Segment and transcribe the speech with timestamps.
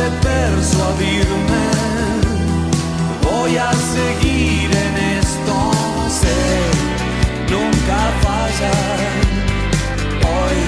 [0.00, 1.64] de persuadirme,
[3.22, 5.56] voy a seguir en esto,
[6.20, 6.40] sé,
[7.54, 8.98] nunca fallar.
[10.32, 10.58] Hoy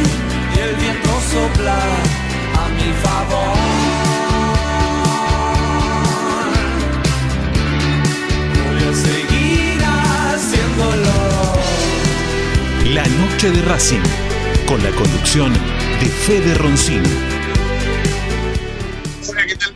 [0.63, 1.81] el viento sopla
[2.63, 3.57] a mi favor.
[8.65, 11.19] Voy a seguir haciéndolo.
[12.93, 14.07] La noche de Racing,
[14.67, 15.53] con la conducción
[16.01, 17.32] de Fede Roncino.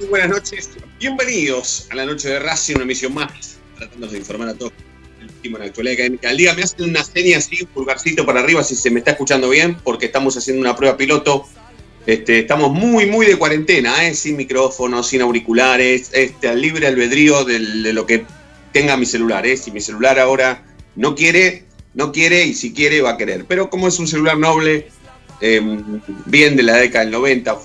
[0.07, 0.71] Muy buenas noches.
[1.01, 4.73] Bienvenidos a la noche de Racing, una emisión más, tratando de informar a todos
[5.21, 6.29] el último en la actualidad académica.
[6.31, 9.11] Al día me hacen una seña así, un pulgarcito para arriba, si se me está
[9.11, 11.45] escuchando bien, porque estamos haciendo una prueba piloto.
[12.07, 14.15] Este, estamos muy, muy de cuarentena, ¿eh?
[14.15, 18.25] sin micrófono, sin auriculares, este, al libre albedrío del- de, lo que
[18.73, 19.45] tenga mi celular.
[19.45, 19.57] ¿eh?
[19.57, 20.63] Si mi celular ahora
[20.95, 23.45] no quiere, no quiere, y si quiere, va a querer.
[23.48, 24.87] Pero como es un celular noble,
[25.41, 25.61] eh,
[26.27, 27.59] bien de la década del 90,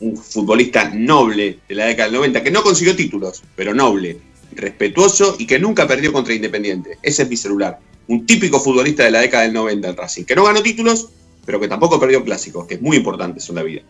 [0.00, 4.18] un, futbolista noble de la década del 90, que no consiguió títulos, pero noble,
[4.52, 6.98] respetuoso y que nunca perdió contra Independiente.
[7.02, 7.78] Ese es mi celular.
[8.08, 11.08] Un típico futbolista de la década del 90 en Racing, que no ganó títulos,
[11.44, 13.82] pero que tampoco perdió clásicos, que es muy importante eso en la vida.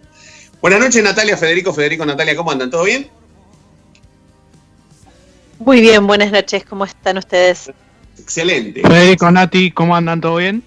[0.60, 2.70] Buenas noches, Natalia, Federico, Federico, Natalia, ¿cómo andan?
[2.70, 3.08] ¿Todo bien?
[5.58, 7.70] Muy bien, buenas noches, ¿cómo están ustedes?
[8.18, 8.82] Excelente.
[8.82, 10.20] Federico, Nati, ¿cómo andan?
[10.20, 10.62] ¿Todo bien?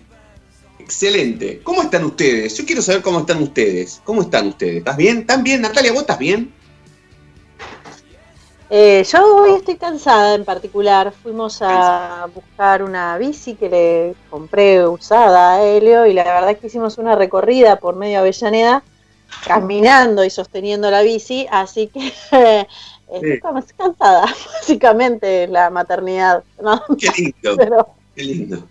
[0.83, 1.61] Excelente.
[1.63, 2.57] ¿Cómo están ustedes?
[2.57, 4.01] Yo quiero saber cómo están ustedes.
[4.03, 4.77] ¿Cómo están ustedes?
[4.79, 5.19] ¿Estás bien?
[5.19, 5.61] ¿Están bien?
[5.61, 6.53] Natalia, ¿vos estás bien?
[8.69, 11.13] Eh, yo hoy estoy cansada en particular.
[11.23, 16.57] Fuimos a buscar una bici que le compré usada a Helio y la verdad es
[16.59, 18.83] que hicimos una recorrida por medio Avellaneda
[19.47, 22.67] caminando y sosteniendo la bici, así que eh,
[23.09, 23.31] estoy
[23.67, 23.73] Sí.
[23.77, 24.25] cansada,
[24.59, 26.43] básicamente la maternidad.
[26.61, 26.83] ¿no?
[26.99, 27.57] Qué lindo.
[27.57, 28.67] Pero Qué lindo.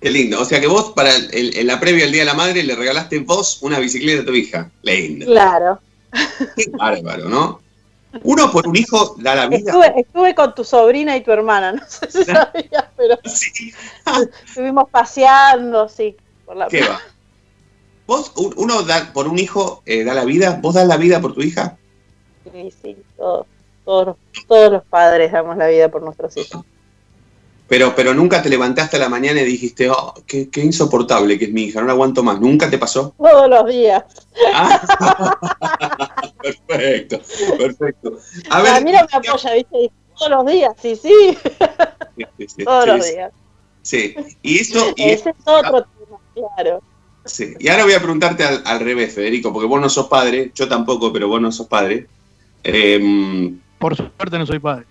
[0.00, 0.40] Qué lindo.
[0.40, 2.74] O sea que vos, para el- en la previa al Día de la Madre, le
[2.76, 4.70] regalaste vos una bicicleta a tu hija.
[4.82, 5.26] Lindo.
[5.26, 5.80] claro,
[6.54, 7.60] Qué bárbaro, ¿no?
[8.22, 9.70] Uno por un hijo da la vida.
[9.72, 13.72] estuve, estuve con tu sobrina y tu hermana, no sé si sabías, pero Sí.
[14.46, 16.98] estuvimos paseando, sí, por la ¿Qué va?
[18.06, 20.58] ¿Vos, un- uno da, por un hijo eh, da la vida?
[20.62, 21.76] ¿Vos das la vida por tu hija?
[22.50, 23.46] Sí, sí, todos,
[23.84, 26.62] todos, todos los padres damos la vida por nuestros hijos.
[27.68, 31.46] Pero, pero nunca te levantaste a la mañana y dijiste, oh, qué, qué insoportable que
[31.46, 32.40] es mi hija, no la aguanto más.
[32.40, 33.12] ¿Nunca te pasó?
[33.18, 34.04] Todos los días.
[34.54, 35.36] Ah.
[36.42, 37.20] perfecto,
[37.58, 38.18] perfecto.
[38.50, 39.90] A A, ver, mí no me apoya, ¿viste?
[40.16, 41.36] Todos los días, sí, sí,
[42.16, 43.12] Sí, sí, sí, todos sí, los sí.
[43.12, 43.32] días.
[43.82, 46.18] Sí, y eso, y, Ese es otro tema,
[46.56, 46.82] claro.
[47.24, 47.54] sí.
[47.58, 50.68] y ahora voy a preguntarte al, al revés, Federico, porque vos no sos padre, yo
[50.68, 52.06] tampoco, pero vos no sos padre.
[52.64, 54.86] Em, Por suerte no soy padre.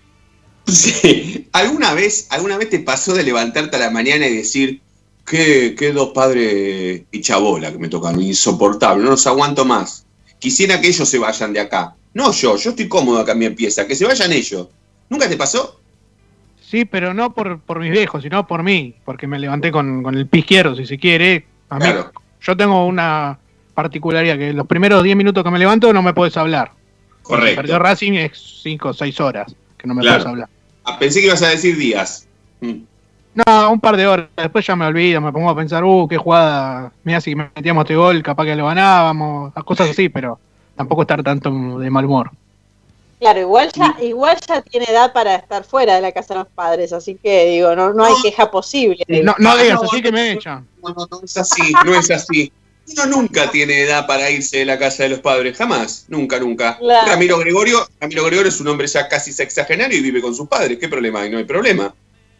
[0.66, 4.80] Sí, ¿alguna vez, ¿alguna vez te pasó de levantarte a la mañana y decir,
[5.24, 10.04] qué, qué dos padres y chabola que me tocan, insoportable, no los aguanto más?
[10.38, 11.94] Quisiera que ellos se vayan de acá.
[12.14, 14.68] No yo, yo estoy cómodo acá en mi pieza, que se vayan ellos.
[15.08, 15.80] ¿Nunca te pasó?
[16.60, 20.14] Sí, pero no por, por mis viejos, sino por mí, porque me levanté con, con
[20.16, 21.46] el pie izquierdo, si se quiere.
[21.68, 22.12] A mí, Claro.
[22.40, 23.38] Yo tengo una
[23.74, 26.72] particularidad, que los primeros 10 minutos que me levanto no me puedes hablar.
[27.22, 27.56] Correcto.
[27.62, 30.16] Perdió Racing es 5 o 6 horas que no me Claro.
[30.18, 30.48] puedes hablar.
[30.86, 32.26] Ah, pensé que ibas a decir días.
[32.60, 32.82] Mm.
[33.34, 36.16] No, un par de horas, después ya me olvido, me pongo a pensar, uh, qué
[36.16, 40.38] jugada, mira si metíamos este gol, capaz que lo ganábamos, cosas así, pero
[40.74, 42.30] tampoco estar tanto de mal humor.
[43.18, 46.48] Claro, igual ya, igual ya tiene edad para estar fuera de la casa de los
[46.48, 49.04] padres, así que digo, no, no hay queja posible.
[49.22, 50.66] No, no Ah, digas así que me echan.
[50.82, 52.52] No, no, no es así, no es así.
[52.92, 56.78] Uno nunca tiene edad para irse de la casa de los padres, jamás, nunca, nunca.
[56.78, 57.06] Claro.
[57.10, 60.78] Ramiro Gregorio, Ramiro Gregorio es un hombre ya casi sexagenario y vive con sus padres,
[60.78, 61.30] ¿qué problema hay?
[61.30, 61.94] No hay problema.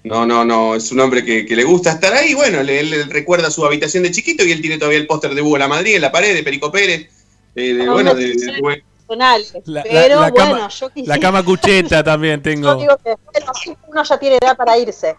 [0.05, 3.11] No, no, no, es un hombre que, que le gusta estar ahí, bueno, le, él
[3.11, 5.97] recuerda su habitación de chiquito y él tiene todavía el póster de Hugo La Madrid
[5.97, 7.09] en la pared, de Perico Pérez,
[7.55, 8.85] de, de- No, bueno, me de, de Rubén.
[9.09, 9.53] Personales.
[9.65, 11.19] La, la- Pero la bueno, cama, yo la quisiera.
[11.21, 12.75] cama cucheta también Yo tengo.
[12.77, 15.17] digo que bueno, uno ya tiene edad para irse.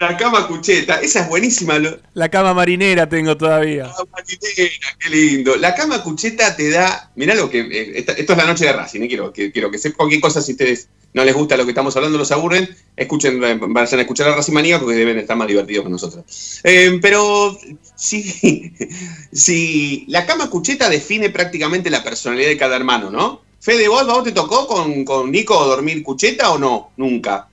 [0.00, 1.78] La cama cucheta, esa es buenísima.
[2.14, 3.84] La cama marinera tengo todavía.
[3.84, 5.56] La marinera, qué lindo.
[5.56, 7.12] La cama cucheta te da.
[7.16, 7.60] Mirá lo que.
[7.60, 10.22] eh, esta- esto es la noche de Racing, eh, quiero, que, quiero que sepan cualquier
[10.22, 10.40] cosa.
[10.40, 14.02] Si ustedes no les gusta lo que estamos hablando, los aburren, escuchen, eh, vayan a
[14.02, 16.60] escuchar a Racing Manía porque deben estar más divertidos que nosotros.
[16.64, 17.58] Eh, pero
[17.94, 18.72] sí,
[19.32, 23.42] sí, la cama cucheta define prácticamente la personalidad de cada hermano, ¿no?
[23.60, 26.92] Fede, ¿vos, vos te tocó con, con Nico dormir cucheta o no?
[26.96, 27.49] Nunca.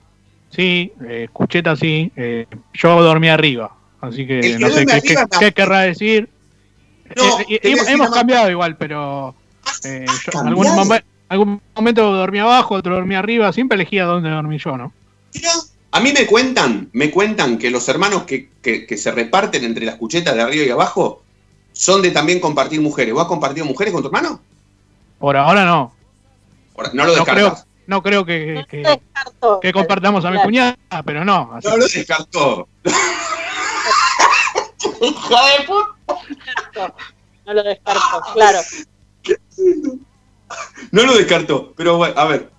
[0.50, 2.10] Sí, eh, cucheta sí.
[2.16, 3.74] eh, yo dormí arriba.
[4.00, 4.86] Así que no sé
[5.40, 6.28] qué, querrá decir.
[7.16, 9.34] No, Eh, eh, hemos cambiado igual, pero
[9.84, 13.52] eh, ¿Has yo- algún, momen- algún momento dormí abajo, otro dormí arriba.
[13.52, 14.92] Siempre elegía dónde dormí yo, ¿no?
[15.34, 15.50] Mirá,
[15.90, 19.86] A mí me cuentan, me cuentan que los hermanos que, que- que se reparten entre
[19.86, 21.22] las cuchetas de arriba y abajo
[21.72, 23.14] son de también compartir mujeres.
[23.14, 24.40] ¿Vos has compartido mujeres con tu hermano?
[25.18, 25.92] Por ahora no.
[26.92, 27.56] No lo No creo.
[27.88, 29.00] No creo que, No que-
[29.62, 31.50] que compartamos a mi cuñada, pero no.
[31.54, 32.68] así No lo descartó.
[35.00, 36.94] ¡Hija de puta!
[37.46, 38.58] No lo descarto, claro.
[40.92, 42.50] No lo descartó, pero bueno, a ver.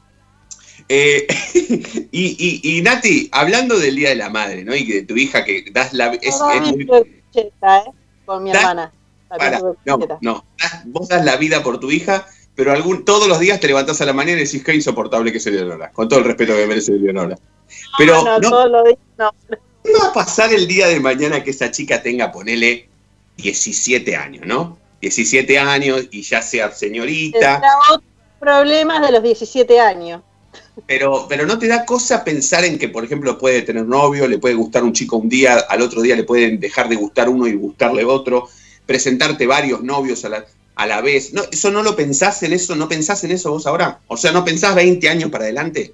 [0.89, 1.27] Eh,
[2.11, 4.75] y, y, y Nati, hablando del Día de la Madre, ¿no?
[4.75, 6.07] Y de tu hija que das la...
[6.15, 7.91] Es, es muy- tuve cucheta, ¿eh?
[8.25, 8.91] Con mi hermana.
[9.27, 10.45] Para, no, no.
[10.57, 12.25] das- vos das la vida por tu hija,
[12.59, 15.37] pero algún, todos los días te levantás a la mañana y decís qué insoportable que
[15.37, 15.93] es Eleonora.
[15.93, 17.39] Con todo el respeto que merece Eleonora.
[17.97, 18.83] Pero no, no, no.
[19.17, 19.31] no
[19.97, 22.89] va a pasar el día de mañana que esa chica tenga, ponele,
[23.37, 24.77] 17 años, ¿no?
[24.99, 27.61] 17 años y ya sea señorita,
[27.91, 28.03] otros
[28.41, 30.21] problemas de los 17 años.
[30.85, 34.37] pero, pero no te da cosa pensar en que, por ejemplo, puede tener novio, le
[34.37, 37.47] puede gustar un chico un día, al otro día le pueden dejar de gustar uno
[37.47, 38.49] y gustarle otro,
[38.85, 40.45] presentarte varios novios a la,
[40.79, 41.33] a la vez.
[41.33, 42.73] No, ¿Eso no lo pensás en eso?
[42.73, 43.99] ¿No pensás en eso vos ahora?
[44.07, 45.93] O sea, ¿no pensás 20 años para adelante?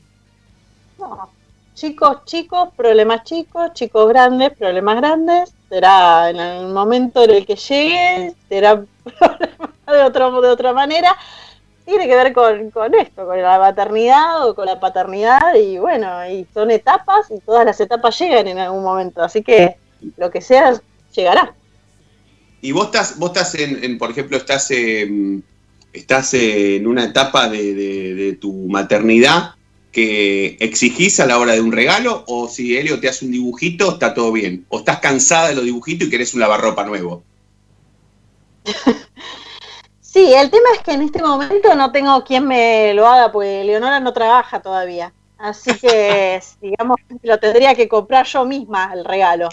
[1.00, 1.28] No.
[1.74, 5.54] Chicos, chicos, problemas chicos, chicos grandes, problemas grandes.
[5.70, 8.76] Será en el momento en el que llegue, será
[9.88, 11.18] de, otro, de otra manera.
[11.84, 15.56] Tiene que ver con, con esto, con la maternidad o con la paternidad.
[15.56, 19.24] Y bueno, y son etapas y todas las etapas llegan en algún momento.
[19.24, 19.78] Así que
[20.18, 20.80] lo que sea,
[21.16, 21.56] llegará.
[22.66, 25.08] Y vos estás, vos estás en, por ejemplo, estás, eh,
[25.94, 29.52] estás en una etapa de, de- de tu maternidad
[29.92, 33.94] que exigís a la hora de un regalo, o si Helio te hace un dibujito,
[33.94, 34.66] está todo bien.
[34.70, 37.24] O estás cansada de los dibujitos y querés un lavarropa nuevo.
[40.02, 43.66] Sí, el tema es que en este momento no tengo quien me lo haga, porque
[43.66, 45.12] Leonora no trabaja todavía.
[45.38, 49.50] Así que, digamos, lo tendría que comprar yo misma el regalo.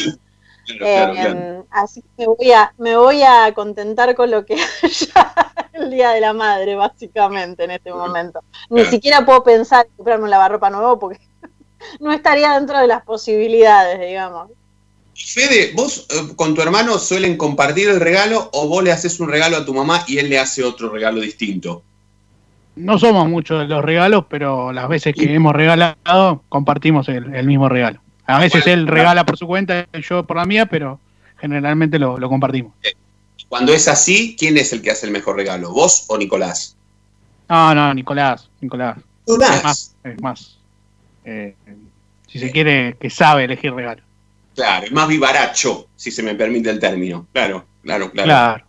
[0.79, 1.67] Claro, claro, Eh, claro.
[1.71, 5.33] Así que me voy, a, me voy a contentar con lo que haya
[5.73, 8.41] el Día de la Madre, básicamente, en este momento.
[8.71, 11.21] Ni siquiera puedo pensar en comprarme un lavarropa nuevo porque
[12.01, 14.51] no estaría dentro de las posibilidades, digamos.
[15.15, 19.29] Fede, ¿vos eh, con tu hermano suelen compartir el regalo o vos le haces un
[19.29, 21.83] regalo a tu mamá y él le hace otro regalo distinto?
[22.75, 27.47] No somos muchos de los regalos, pero las veces que hemos regalado, compartimos el, el
[27.47, 28.02] mismo regalo.
[28.27, 31.01] A veces él regala por su cuenta yo por la mía, pero
[31.39, 32.73] generalmente lo, lo compartimos.
[33.49, 35.73] Cuando es así, ¿quién es el que hace el mejor regalo?
[35.73, 36.77] ¿Vos o Nicolás?
[37.49, 38.97] No, no, Nicolás, Nicolás.
[38.99, 39.65] Es Nicolás.
[39.65, 40.59] más, es más.
[41.25, 41.55] eh,
[42.29, 44.01] si se quiere, que sabe elegir regalo.
[44.55, 47.27] Claro, es más vivaracho, si se me permite el término.
[47.33, 48.27] Claro, claro, claro.
[48.27, 48.65] Claro.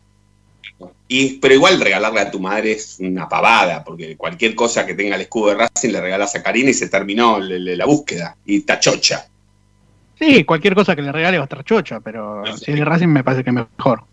[1.07, 5.15] Y, pero igual regalarle a tu madre es una pavada, porque cualquier cosa que tenga
[5.15, 8.36] el escudo de Racing le regalas a Karina y se terminó le- la búsqueda.
[8.45, 9.27] Y está chocha.
[10.24, 13.08] Sí, cualquier cosa que le regale va a estar chocha, pero si es de Racing
[13.08, 14.03] me parece que es mejor.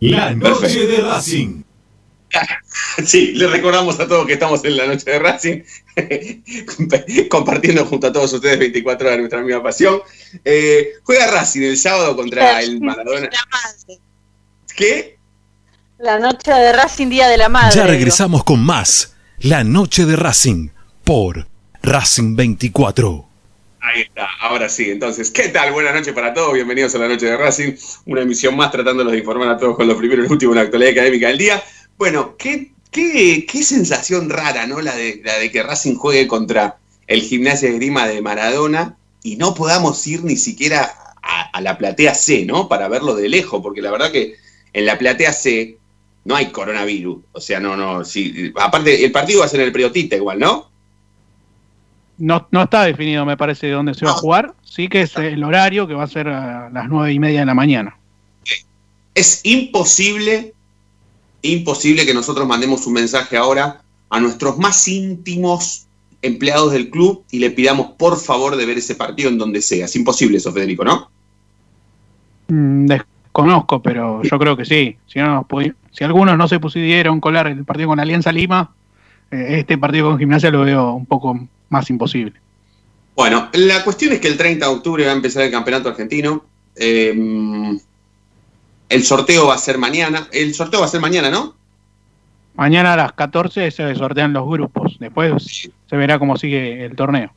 [0.00, 1.62] La noche de Racing.
[3.04, 5.62] Sí, le recordamos a todos que estamos en la noche de Racing,
[7.28, 10.00] compartiendo junto a todos ustedes 24 horas nuestra misma pasión.
[10.42, 13.28] Eh, juega Racing el sábado contra el Maradona.
[14.74, 15.18] ¿Qué?
[15.98, 17.76] La noche de Racing Día de la Madre.
[17.76, 17.92] Ya digo.
[17.92, 19.14] regresamos con más.
[19.40, 20.70] La noche de Racing
[21.04, 21.46] por
[21.82, 23.31] Racing 24.
[23.84, 24.92] Ahí está, ahora sí.
[24.92, 25.72] Entonces, ¿qué tal?
[25.72, 26.54] Buenas noches para todos.
[26.54, 27.72] Bienvenidos a la noche de Racing.
[28.06, 30.58] Una emisión más tratándolos de informar a todos con lo primero y lo último en
[30.58, 31.60] la actualidad académica del día.
[31.98, 34.80] Bueno, qué, qué, qué sensación rara, ¿no?
[34.80, 39.34] La de, la de que Racing juegue contra el gimnasia de Grima de Maradona y
[39.34, 42.68] no podamos ir ni siquiera a, la platea C, ¿no?
[42.68, 44.36] Para verlo de lejos, porque la verdad que
[44.72, 45.76] en la platea C
[46.24, 47.18] no hay coronavirus.
[47.32, 48.52] O sea, no, no, sí.
[48.60, 50.70] Aparte, el partido va a ser en el Priotita igual, ¿no?
[52.22, 54.54] No, no está definido, me parece, de dónde se va a jugar.
[54.62, 57.46] Sí que es el horario, que va a ser a las nueve y media de
[57.46, 57.96] la mañana.
[59.12, 60.54] Es imposible,
[61.42, 65.86] imposible que nosotros mandemos un mensaje ahora a nuestros más íntimos
[66.22, 69.86] empleados del club y le pidamos por favor de ver ese partido en donde sea.
[69.86, 71.10] Es imposible eso, Federico, ¿no?
[72.46, 74.96] Mm, desconozco, pero yo creo que sí.
[75.08, 75.44] Si, no
[75.90, 78.70] si algunos no se pudieron colar el partido con Alianza Lima,
[79.32, 82.40] eh, este partido con Gimnasia lo veo un poco más imposible.
[83.16, 86.44] Bueno, la cuestión es que el 30 de octubre va a empezar el campeonato argentino.
[86.76, 87.78] Eh,
[88.88, 90.28] el sorteo va a ser mañana.
[90.32, 91.54] El sorteo va a ser mañana, ¿no?
[92.54, 94.96] Mañana a las 14 se sortean los grupos.
[95.00, 97.32] Después se verá cómo sigue el torneo.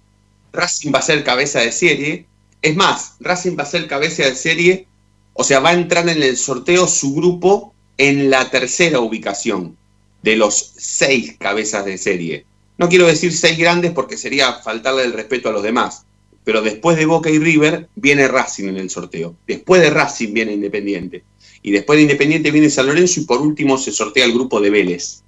[0.52, 2.26] Racing va a ser cabeza de serie.
[2.62, 4.88] Es más, Racing va a ser cabeza de serie,
[5.34, 9.78] o sea, va a entrar en el sorteo su grupo en la tercera ubicación
[10.24, 12.46] de los seis cabezas de serie.
[12.78, 16.06] No quiero decir seis grandes porque sería faltarle el respeto a los demás,
[16.44, 19.36] pero después de Boca y River viene Racing en el sorteo.
[19.48, 21.24] Después de Racing viene Independiente.
[21.64, 24.70] Y después de Independiente viene San Lorenzo y por último se sortea el grupo de
[24.70, 25.24] Vélez.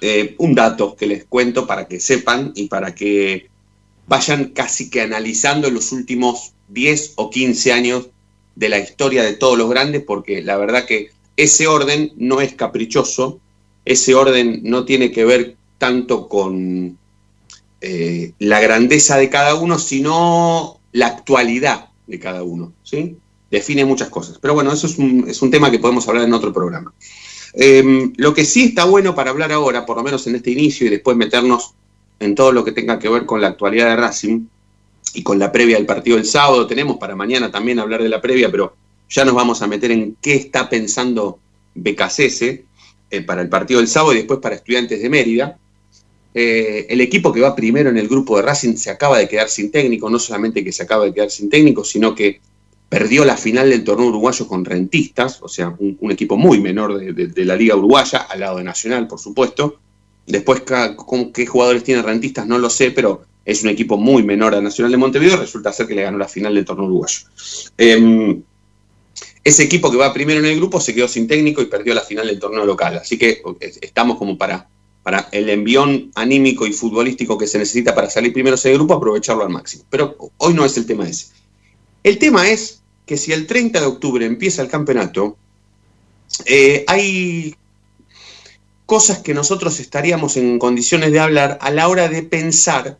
[0.00, 3.48] Eh, un dato que les cuento para que sepan y para que
[4.08, 8.08] vayan casi que analizando los últimos 10 o 15 años
[8.56, 12.54] de la historia de todos los grandes, porque la verdad que ese orden no es
[12.54, 13.38] caprichoso,
[13.84, 16.96] ese orden no tiene que ver tanto con
[17.80, 23.16] eh, la grandeza de cada uno, sino la actualidad de cada uno, ¿sí?
[23.50, 24.38] Define muchas cosas.
[24.40, 26.94] Pero bueno, eso es un, es un tema que podemos hablar en otro programa.
[27.54, 30.86] Eh, lo que sí está bueno para hablar ahora, por lo menos en este inicio,
[30.86, 31.74] y después meternos
[32.20, 34.46] en todo lo que tenga que ver con la actualidad de Racing
[35.14, 36.68] y con la previa del partido del sábado.
[36.68, 38.76] Tenemos para mañana también hablar de la previa, pero
[39.10, 41.40] ya nos vamos a meter en qué está pensando
[41.74, 42.66] Becasese
[43.10, 45.58] eh, para el partido del sábado y después para Estudiantes de Mérida.
[46.34, 49.48] Eh, el equipo que va primero en el grupo de Racing se acaba de quedar
[49.48, 52.40] sin técnico, no solamente que se acaba de quedar sin técnico, sino que
[52.88, 57.44] perdió la final del torneo uruguayo con Rentistas, o sea, un, equipo muy menor de,
[57.44, 59.78] la Liga Uruguaya, al lado de Nacional, por supuesto.
[60.26, 60.62] Después,
[60.96, 62.46] ¿con qué jugadores tiene Rentistas?
[62.46, 65.86] No lo sé, pero es un equipo muy menor a Nacional de Montevideo, resulta ser
[65.86, 67.18] que le ganó la final del torneo uruguayo.
[67.78, 68.40] Eh,
[69.44, 72.02] ese equipo que va primero en el grupo se quedó sin técnico y perdió la
[72.02, 73.42] final del torneo local, así que
[73.80, 74.68] estamos como para,
[75.02, 79.42] para el envión anímico y futbolístico que se necesita para salir primero ese grupo, aprovecharlo
[79.42, 79.84] al máximo.
[79.90, 81.26] Pero hoy no es el tema ese.
[82.02, 85.36] El tema es que si el 30 de octubre empieza el campeonato,
[86.46, 87.54] eh, hay
[88.86, 92.98] cosas que nosotros estaríamos en condiciones de hablar a la hora de pensar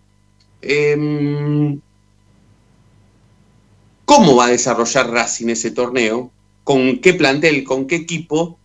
[0.62, 1.78] eh,
[4.04, 6.30] cómo va a desarrollar Racing ese torneo,
[6.64, 8.58] con qué plantel, con qué equipo,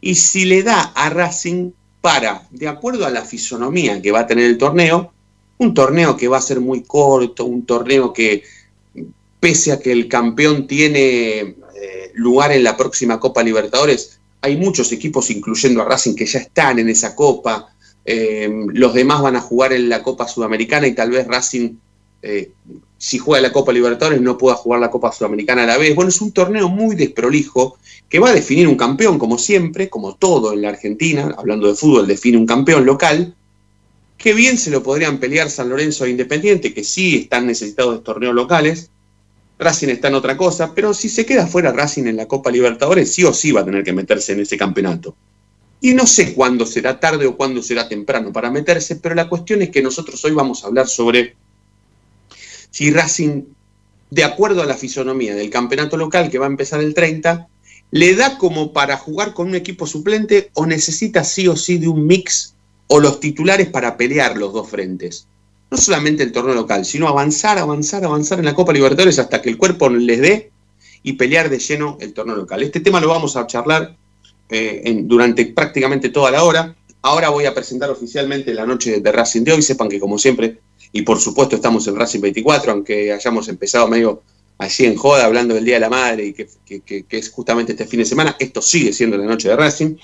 [0.00, 1.72] y si le da a Racing
[2.06, 5.12] para, de acuerdo a la fisonomía que va a tener el torneo,
[5.58, 8.44] un torneo que va a ser muy corto, un torneo que
[9.40, 11.56] pese a que el campeón tiene eh,
[12.14, 16.78] lugar en la próxima Copa Libertadores, hay muchos equipos, incluyendo a Racing, que ya están
[16.78, 17.74] en esa Copa.
[18.04, 21.70] Eh, los demás van a jugar en la Copa Sudamericana y tal vez Racing,
[22.22, 22.52] eh,
[22.98, 25.94] si juega la Copa Libertadores, no pueda jugar la Copa Sudamericana a la vez.
[25.94, 30.14] Bueno, es un torneo muy desprolijo que va a definir un campeón, como siempre, como
[30.16, 33.34] todo en la Argentina, hablando de fútbol, define un campeón local.
[34.16, 38.02] Que bien se lo podrían pelear San Lorenzo e Independiente, que sí están necesitados de
[38.02, 38.90] torneos locales.
[39.58, 43.12] Racing está en otra cosa, pero si se queda fuera Racing en la Copa Libertadores,
[43.12, 45.14] sí o sí va a tener que meterse en ese campeonato.
[45.80, 49.60] Y no sé cuándo será tarde o cuándo será temprano para meterse, pero la cuestión
[49.62, 51.36] es que nosotros hoy vamos a hablar sobre
[52.76, 53.44] si Racing,
[54.10, 57.48] de acuerdo a la fisonomía del campeonato local que va a empezar el 30,
[57.90, 61.88] le da como para jugar con un equipo suplente o necesita sí o sí de
[61.88, 62.54] un mix
[62.88, 65.26] o los titulares para pelear los dos frentes
[65.70, 69.48] no solamente el torneo local, sino avanzar, avanzar, avanzar en la Copa Libertadores hasta que
[69.48, 70.50] el cuerpo les dé
[71.02, 72.62] y pelear de lleno el torneo local.
[72.62, 73.96] Este tema lo vamos a charlar
[74.48, 76.76] eh, durante prácticamente toda la hora.
[77.02, 79.62] Ahora voy a presentar oficialmente la noche de Racing de hoy.
[79.62, 80.58] Sepan que como siempre,
[80.96, 84.22] y por supuesto estamos en Racing 24, aunque hayamos empezado medio
[84.56, 86.48] así en joda hablando del Día de la Madre y que,
[86.80, 89.96] que, es justamente este fin de semana, esto sigue siendo la noche de Racing.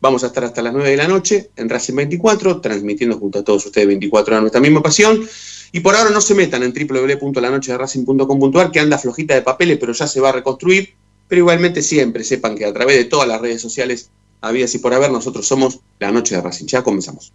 [0.00, 3.44] Vamos a estar hasta las 9 de la noche en Racing 24, transmitiendo junto a
[3.44, 5.28] todos ustedes 24 horas nuestra misma pasión.
[5.70, 10.06] Y por ahora no se metan en www.lanochederacing.com.ar, que anda flojita de papeles, pero ya
[10.06, 10.94] se va a reconstruir.
[11.28, 14.08] Pero igualmente siempre sepan que a través de todas las redes sociales,
[14.40, 16.64] habidas y por haber, nosotros somos La Noche de Racing.
[16.64, 17.34] Ya comenzamos.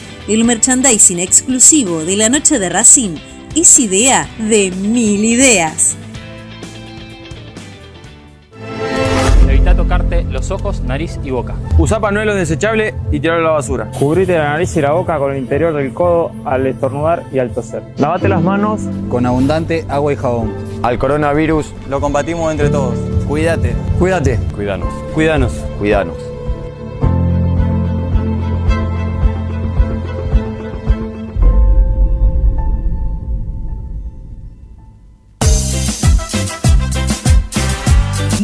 [0.31, 3.17] El merchandising exclusivo de la noche de Racing
[3.53, 5.97] es idea de mil ideas.
[9.49, 11.55] Evita tocarte los ojos, nariz y boca.
[11.77, 13.91] Usa panuelo desechable y tirarlo a la basura.
[13.99, 17.53] Cubrite la nariz y la boca con el interior del codo al estornudar y al
[17.53, 17.83] toser.
[17.97, 20.53] Lavate las manos con abundante agua y jabón.
[20.81, 22.97] Al coronavirus lo combatimos entre todos.
[23.27, 23.75] Cuídate.
[23.99, 24.39] Cuídate.
[24.55, 24.93] Cuídanos.
[25.13, 25.51] Cuídanos.
[25.77, 26.30] Cuídanos.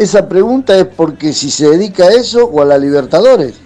[0.00, 3.56] Esa pregunta es porque si se dedica a eso o a la Libertadores.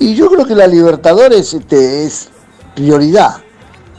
[0.00, 2.30] Y yo creo que la Libertadores este, es
[2.74, 3.36] prioridad.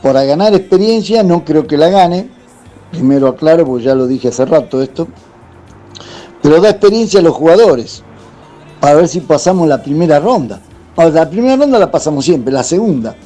[0.02, 2.28] Para ganar experiencia no creo que la gane.
[2.90, 5.08] Primero aclaro, porque ya lo dije hace rato esto.
[6.42, 8.02] Pero da experiencia a los jugadores.
[8.78, 10.60] Para ver si pasamos la primera ronda.
[10.98, 13.16] La primera ronda la pasamos siempre, la segunda.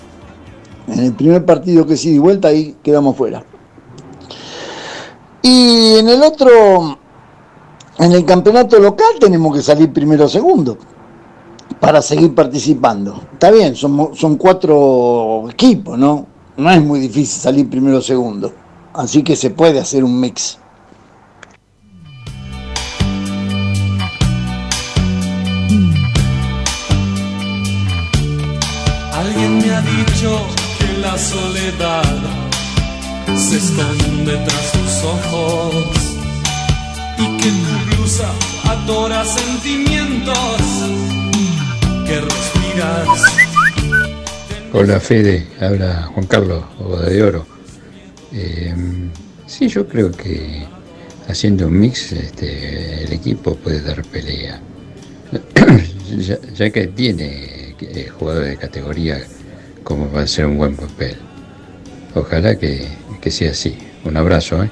[0.87, 3.43] En el primer partido que sí di vuelta, ahí quedamos fuera.
[5.43, 7.00] Y en el otro,
[8.01, 10.79] en el campeonato local tenemos que salir primero o segundo
[11.79, 13.23] para seguir participando.
[13.33, 16.27] Está bien, son, cuatro equipos, ¿no?
[16.57, 18.53] No es muy difícil salir primero o segundo.
[18.95, 20.59] Así que se puede hacer un mix.
[29.13, 30.41] Alguien me ha dicho
[30.79, 32.03] que la soledad
[33.37, 36.11] se esconde tras tus ojos
[37.19, 37.80] y que
[38.11, 38.33] tu blusa
[38.69, 40.37] atora sentimientos
[42.07, 43.09] que respiras.
[44.73, 47.47] Hola Fede, habla Juan Carlos, Boda de Oro.
[48.33, 48.75] Eh,
[49.47, 50.65] sí, yo creo que
[51.29, 54.61] haciendo un mix este, el equipo puede dar pelea.
[56.19, 59.21] ya, ya que tiene eh, jugadores de categoría
[59.85, 61.17] como va a ser un buen papel.
[62.15, 62.89] Ojalá que,
[63.21, 63.77] que sea así.
[64.05, 64.71] Un abrazo, ¿eh?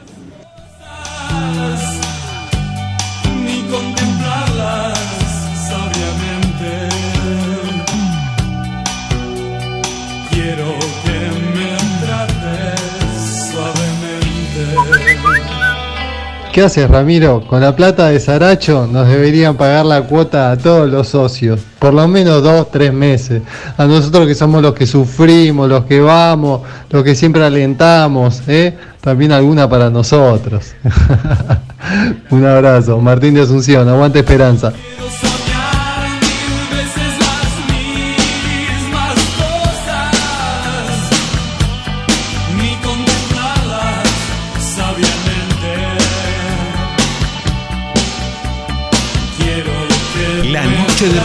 [16.58, 17.46] ¿Qué haces, Ramiro?
[17.46, 21.60] Con la plata de Saracho nos deberían pagar la cuota a todos los socios.
[21.78, 23.42] Por lo menos dos, tres meses.
[23.76, 28.76] A nosotros que somos los que sufrimos, los que vamos, los que siempre alentamos, ¿eh?
[29.00, 30.72] También alguna para nosotros.
[32.30, 33.00] Un abrazo.
[33.00, 34.72] Martín de Asunción, aguante esperanza.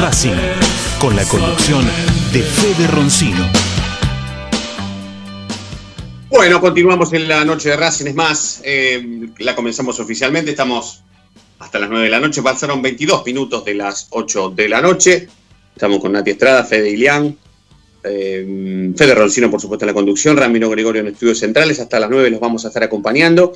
[0.04, 0.36] Racing,
[1.00, 1.86] con la conducción
[2.34, 3.50] de Fede Roncino.
[6.30, 8.08] Bueno, continuamos en la noche de Racing.
[8.08, 10.52] Es más, eh, la comenzamos oficialmente.
[10.52, 11.04] Estamos
[11.58, 12.42] hasta las 9 de la noche.
[12.42, 15.30] Pasaron 22 minutos de las 8 de la noche.
[15.74, 17.38] Estamos con Nati Estrada, Fede Ilián,
[18.04, 20.36] eh, Fede Roncino, por supuesto, en la conducción.
[20.36, 21.80] Ramiro Gregorio en estudios centrales.
[21.80, 23.54] Hasta las 9 los vamos a estar acompañando.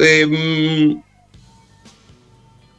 [0.00, 0.96] Eh,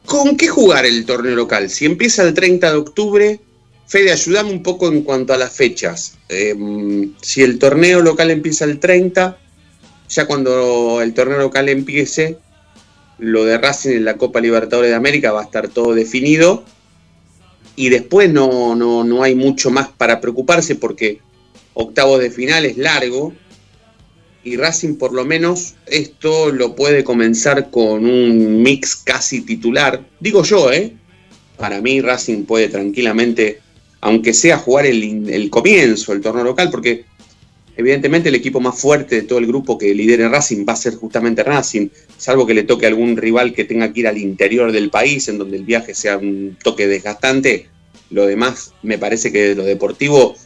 [0.08, 1.68] ¿Con qué jugar el torneo local?
[1.68, 3.40] Si empieza el 30 de octubre,
[3.86, 6.16] Fede, ayúdame un poco en cuanto a las fechas.
[6.30, 6.56] Eh,
[7.20, 9.38] si el torneo local empieza el 30,
[10.08, 12.38] ya cuando el torneo local empiece,
[13.18, 16.64] lo de Racing en la Copa Libertadores de América va a estar todo definido.
[17.76, 21.20] Y después no, no, no hay mucho más para preocuparse porque
[21.74, 23.34] octavos de final es largo.
[24.48, 30.02] Y Racing por lo menos esto lo puede comenzar con un mix casi titular.
[30.20, 30.94] Digo yo, ¿eh?
[31.58, 33.60] Para mí Racing puede tranquilamente,
[34.00, 37.04] aunque sea jugar el, comienzo, el torneo local, porque
[37.76, 40.94] evidentemente el equipo más fuerte de todo el grupo que lidere Racing va a ser
[40.94, 44.72] justamente Racing, salvo que le toque a algún rival que tenga que ir al interior
[44.72, 47.68] del país, en donde el viaje sea un toque desgastante.
[48.08, 50.36] Lo demás, me parece que de lo deportivo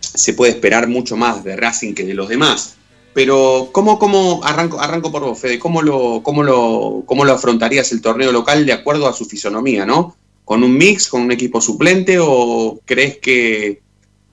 [0.00, 2.76] se puede esperar mucho más de Racing que de los demás.
[3.14, 5.58] Pero, ¿cómo, cómo arranco, arranco por vos, Fede?
[5.58, 9.84] ¿Cómo lo, cómo, lo, ¿Cómo lo afrontarías el torneo local de acuerdo a su fisonomía,
[9.84, 10.16] no?
[10.44, 13.82] ¿Con un mix, con un equipo suplente o crees que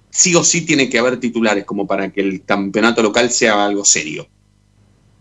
[0.10, 3.84] sí o sí tiene que haber titulares como para que el campeonato local sea algo
[3.84, 4.28] serio?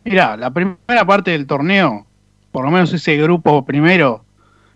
[0.04, 2.06] Mira, la primera parte del torneo,
[2.52, 4.24] por lo menos ese grupo primero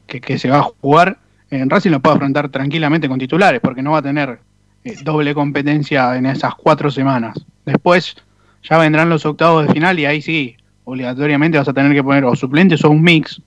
[0.06, 1.18] que, que se va a jugar,
[1.50, 4.40] en Racing lo puede afrontar tranquilamente con titulares, porque no va a tener
[4.84, 7.38] eh, doble competencia en esas cuatro semanas.
[7.64, 8.16] Después
[8.62, 12.24] ya vendrán los octavos de final y ahí sí, obligatoriamente vas a tener que poner
[12.24, 13.40] o suplentes o un mix,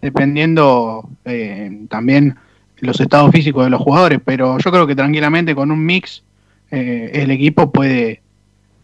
[0.00, 2.36] dependiendo eh, también
[2.78, 6.22] los estados físicos de los jugadores, pero yo creo que tranquilamente con un mix
[6.70, 8.20] eh, el equipo puede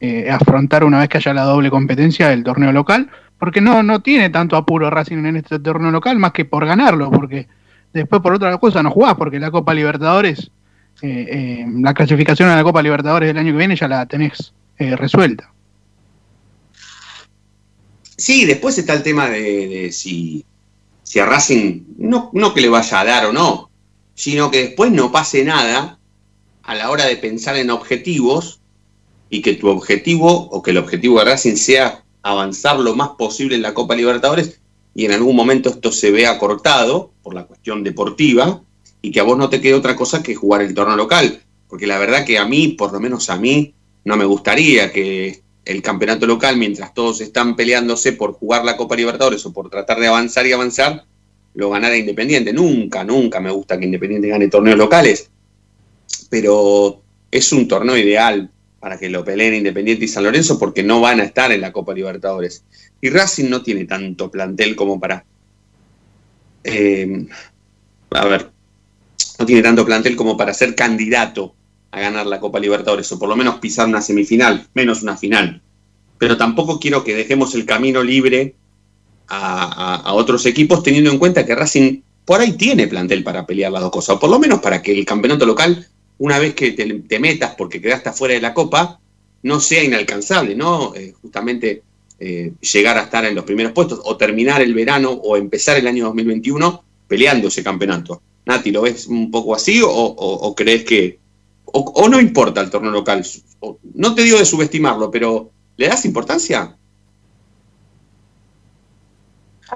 [0.01, 4.01] eh, afrontar una vez que haya la doble competencia del torneo local, porque no, no
[4.01, 7.49] tiene tanto apuro Racing en este torneo local más que por ganarlo, porque
[7.93, 10.51] después por otra cosa no jugás, porque la Copa Libertadores,
[11.03, 14.53] eh, eh, la clasificación a la Copa Libertadores del año que viene ya la tenés
[14.79, 15.51] eh, resuelta.
[18.21, 20.45] Sí, después está el tema de, de si,
[21.03, 23.71] si a Racing, no, no que le vaya a dar o no,
[24.15, 25.99] sino que después no pase nada
[26.63, 28.61] a la hora de pensar en objetivos
[29.31, 33.57] y que tu objetivo o que el objetivo de Racing sea avanzar lo más posible
[33.57, 34.61] en la Copa Libertadores
[34.95, 38.61] y en algún momento esto se vea cortado por la cuestión deportiva
[39.01, 41.41] y que a vos no te quede otra cosa que jugar el torneo local.
[41.69, 43.73] Porque la verdad que a mí, por lo menos a mí,
[44.05, 48.97] no me gustaría que el campeonato local, mientras todos están peleándose por jugar la Copa
[48.97, 51.05] Libertadores o por tratar de avanzar y avanzar,
[51.55, 52.53] lo ganara Independiente.
[52.53, 55.31] Nunca, nunca me gusta que Independiente gane torneos locales.
[56.29, 61.01] Pero es un torneo ideal para que lo peleen Independiente y San Lorenzo porque no
[61.01, 62.65] van a estar en la Copa Libertadores.
[63.01, 65.25] Y Racing no tiene tanto plantel como para...
[66.65, 67.27] eh,
[68.11, 68.51] a ver,
[69.39, 71.55] no tiene tanto plantel como para ser candidato
[71.93, 75.61] a ganar la Copa Libertadores, o por lo menos pisar una semifinal, menos una final.
[76.19, 78.55] Pero tampoco quiero que dejemos el camino libre
[79.29, 83.73] a, a- otros equipos, teniendo en cuenta que Racing por ahí tiene plantel para pelear
[83.73, 85.87] las dos cosas, o por lo menos para que el campeonato local,
[86.19, 89.01] una vez que te, metas porque quedaste afuera de la Copa,
[89.43, 90.95] no sea inalcanzable, ¿no?
[90.95, 91.83] Eh, justamente
[92.19, 95.87] eh, llegar a estar en los primeros puestos, o terminar el verano, o empezar el
[95.87, 98.23] año 2021 peleando ese campeonato.
[98.47, 101.19] Nati, ¿lo ves un poco así o crees que
[101.73, 103.25] o, o no importa el torneo local?
[103.95, 106.77] No te digo de subestimarlo, pero ¿le das importancia?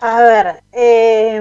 [0.01, 1.41] A ver, eh,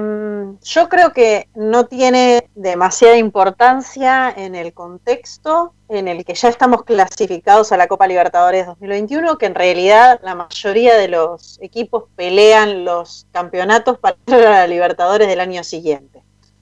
[0.63, 6.83] yo creo que no tiene demasiada importancia en el contexto en el que ya estamos
[6.83, 12.85] clasificados a la Copa Libertadores 2021, que en realidad la mayoría de los equipos pelean
[12.85, 16.12] los campeonatos para la Libertadores del año siguiente.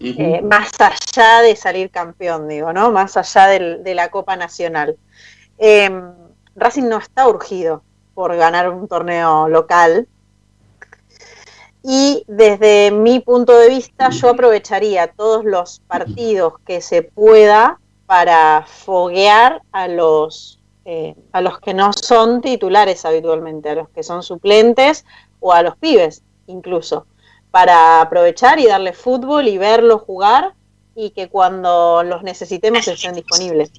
[0.04, 2.92] Eh, más allá de salir campeón, digo, ¿no?
[2.92, 4.98] Más allá de la Copa Nacional.
[5.58, 5.90] Eh,
[6.56, 7.84] Racing no está urgido
[8.14, 10.08] por ganar un torneo local.
[11.84, 18.66] Y desde mi punto de vista, yo aprovecharía todos los partidos que se pueda para
[18.68, 24.22] foguear a los, eh, a los que no son titulares habitualmente, a los que son
[24.22, 25.06] suplentes
[25.40, 27.06] o a los pibes incluso,
[27.52, 30.54] para aprovechar y darle fútbol y verlos jugar
[30.96, 33.72] y que cuando los necesitemos estén disponibles.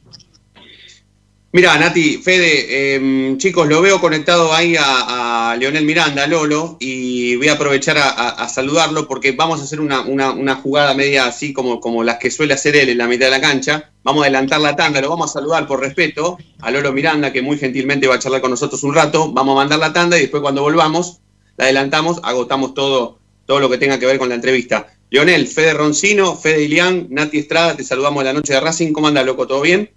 [1.54, 7.36] Mira, Nati, Fede, em, chicos, lo veo conectado ahí a, a Leonel Miranda, Lolo, y
[7.36, 11.52] voy a aprovechar a saludarlo porque vamos a hacer una, una- una jugada media así
[11.52, 13.90] como, como las que suele hacer él en la mitad de la cancha.
[14.02, 17.42] Vamos a adelantar la tanda, lo vamos a saludar por respeto a Lolo Miranda, que
[17.42, 19.30] muy gentilmente va a charlar con nosotros un rato.
[19.30, 21.20] Vamos a mandar la tanda y después cuando volvamos,
[21.58, 24.86] la adelantamos, agotamos todo, todo lo que tenga que ver con la entrevista.
[25.10, 28.92] Leonel, Fede Roncino, Fede Ilián, Nati Estrada, te saludamos en la noche de Racing.
[28.92, 29.46] ¿Cómo anda, loco?
[29.46, 29.90] ¿Todo bien?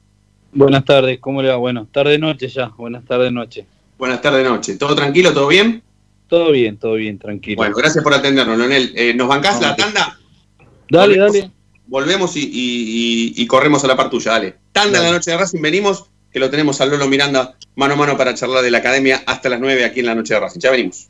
[0.51, 1.55] Buenas tardes, ¿cómo le va?
[1.57, 3.65] Bueno, tarde noche ya, buenas tardes noche.
[3.97, 4.75] Buenas tardes, noche.
[4.77, 5.33] ¿Todo tranquilo?
[5.33, 5.81] ¿Todo bien?
[6.27, 7.57] Todo bien, todo bien, tranquilo.
[7.57, 8.91] Bueno, gracias por atendernos, Leonel.
[8.95, 10.17] Eh, ¿Nos bancás la tanda?
[10.89, 11.51] Dale, Volvemos- dale.
[11.87, 14.55] Volvemos y, y- y- y corremos a la par tuya, dale.
[14.71, 17.97] Tanda en la noche de Racing, venimos, que lo tenemos a Lolo Miranda mano a
[17.97, 20.59] mano para charlar de la academia hasta las 9 aquí en la noche de Racing.
[20.59, 21.09] Ya venimos.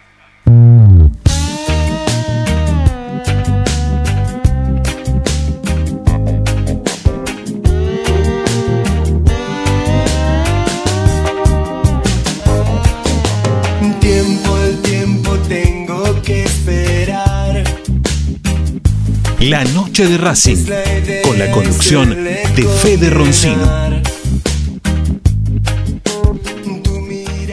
[19.41, 20.67] La noche de Racing,
[21.23, 23.65] con la conducción de Fede Roncino.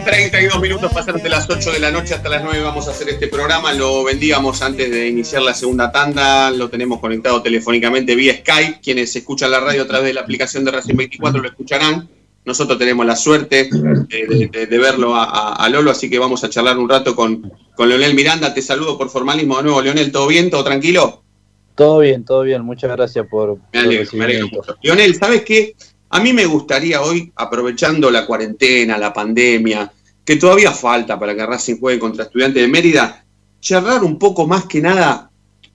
[0.05, 3.09] 32 minutos pasaron de las 8 de la noche hasta las 9 vamos a hacer
[3.09, 3.72] este programa.
[3.72, 6.51] Lo vendíamos antes de iniciar la segunda tanda.
[6.51, 8.81] Lo tenemos conectado telefónicamente vía Skype.
[8.83, 12.07] Quienes escuchan la radio a través de la aplicación de Racing 24 lo escucharán.
[12.44, 13.70] Nosotros tenemos la suerte
[14.11, 18.14] eh, de, verlo a Lolo, así que vamos a charlar un rato con, con Leonel
[18.14, 18.53] Miranda.
[18.53, 20.12] Te saludo por formalismo de nuevo, Leonel.
[20.12, 20.51] ¿Todo bien?
[20.51, 21.22] ¿Todo tranquilo?
[21.78, 22.62] Todo bien, todo bien.
[22.62, 24.76] Muchas gracias por, Me alegro, me alegro mucho.
[24.82, 25.74] Lionel, ¿sabes qué?
[26.10, 29.92] A mí me gustaría hoy, aprovechando la cuarentena, la pandemia,
[30.24, 33.24] que todavía falta para que Racing juegue contra Estudiantes de Mérida,
[33.60, 35.30] charlar un poco más que nada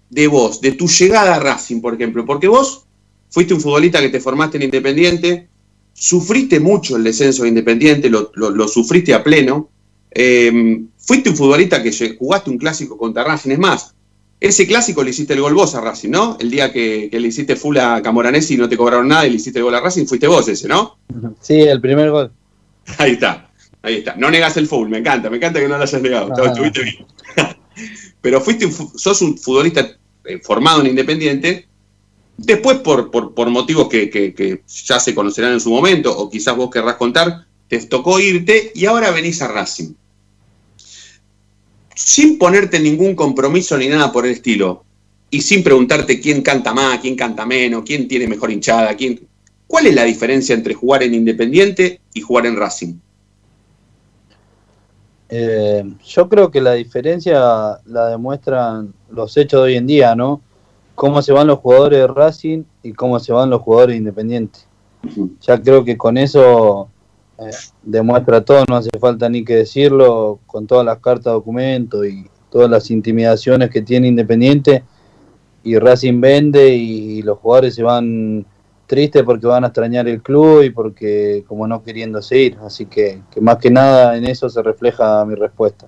[0.10, 2.26] de vos, de tu llegada a Racing, por ejemplo.
[2.26, 2.86] Porque vos
[3.30, 5.48] fuiste un futbolista que te formaste en Independiente,
[5.94, 9.70] sufriste mucho el descenso de Independiente, lo, lo- lo sufriste a pleno.
[10.12, 13.52] Eh, fuiste un futbolista que jugaste un clásico contra Racing.
[13.52, 13.96] Es más,
[14.44, 16.38] ese clásico le hiciste el gol vos a Racing, ¿no?
[16.40, 19.30] El día que, que le hiciste full a Camoranesi y no te cobraron nada y
[19.30, 20.98] le hiciste el gol a Racing, fuiste vos ese, ¿no?
[21.42, 22.32] Sí, el primer gol.
[22.98, 23.50] Ahí está,
[23.82, 24.16] ahí está.
[24.18, 26.34] No negas el full, me encanta, me encanta que no lo hayas negado.
[26.46, 27.06] Estuviste bien.
[28.22, 29.88] Pero fuiste un, sos un futbolista
[30.26, 31.68] eh, formado en Independiente.
[32.36, 36.30] Después, por, por, por motivos que, que- que ya se conocerán en su momento, o
[36.30, 39.94] quizás vos querrás contar, te tocó irte y ahora venís a Racing.
[41.96, 44.84] Sin ponerte ningún compromiso ni nada por el estilo,
[45.34, 49.28] y sin preguntarte quién canta más, quién canta menos, quién tiene mejor hinchada, quién.
[49.66, 52.94] ¿Cuál es la diferencia entre jugar en Independiente y jugar en Racing?
[55.30, 60.42] Eh, yo creo que la diferencia la demuestran los hechos de hoy en día, ¿no?
[60.94, 64.60] Cómo se van los jugadores de Racing y cómo se van los jugadores de Independiente.
[65.42, 66.90] Ya creo que con eso
[67.40, 67.50] eh,
[67.82, 72.70] demuestra todo, no hace falta ni que decirlo, con todas las cartas, documentos y todas
[72.70, 74.84] las intimidaciones que tiene Independiente.
[75.64, 78.46] Y Racing vende y los jugadores se van
[78.86, 82.58] tristes porque van a extrañar el club y porque como no queriéndose ir.
[82.66, 85.88] Así que, más que nada en eso se refleja mi respuesta.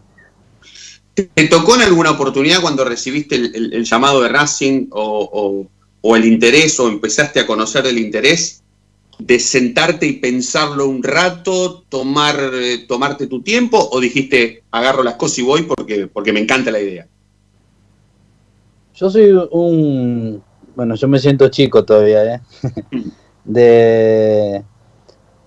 [1.14, 5.68] ¿Te tocó en alguna oportunidad cuando recibiste el, llamado de Racing o-
[6.08, 8.62] o el interés o empezaste a conocer el interés
[9.20, 15.16] de sentarte y pensarlo un rato, tomar, eh, tomarte tu tiempo o dijiste agarro las
[15.16, 17.08] cosas y voy porque, porque me encanta la idea?
[18.96, 20.42] Yo soy un.
[20.76, 22.42] Bueno, yo me siento chico todavía, ¿eh?
[23.44, 24.64] De.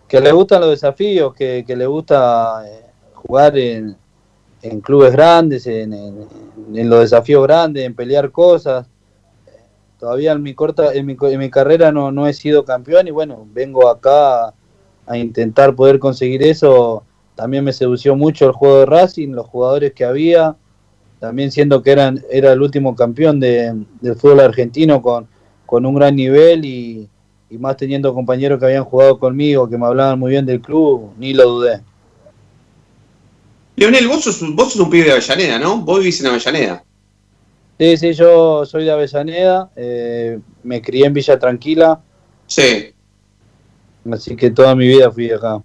[0.08, 3.96] que le gustan los desafíos, que, que le gusta eh, jugar en,
[4.62, 6.28] en clubes grandes, en, en-
[6.74, 8.86] en los desafíos grandes, en pelear cosas.
[9.98, 13.10] Todavía en mi corta, en mi, en mi carrera no, no he sido campeón y
[13.10, 14.54] bueno, vengo acá
[15.06, 17.02] a intentar poder conseguir eso.
[17.34, 20.56] También me sedució mucho el juego de Racing, los jugadores que había,
[21.20, 25.26] también siendo que eran, era el último campeón de- del fútbol argentino con,
[25.66, 27.08] con un gran nivel y,
[27.50, 31.10] y más teniendo compañeros que habían jugado conmigo, que me hablaban muy bien del club,
[31.18, 31.80] ni lo dudé.
[33.76, 35.78] Leonel, vos sos, vos sos un pibe de Avellaneda, ¿no?
[35.78, 36.84] Vos vivís en Avellaneda.
[37.78, 42.00] Sí, sí, yo soy de Avellaneda, eh, me crié en Villa Tranquila,
[42.46, 42.92] Sí.
[44.10, 45.62] así que toda mi vida fui acá.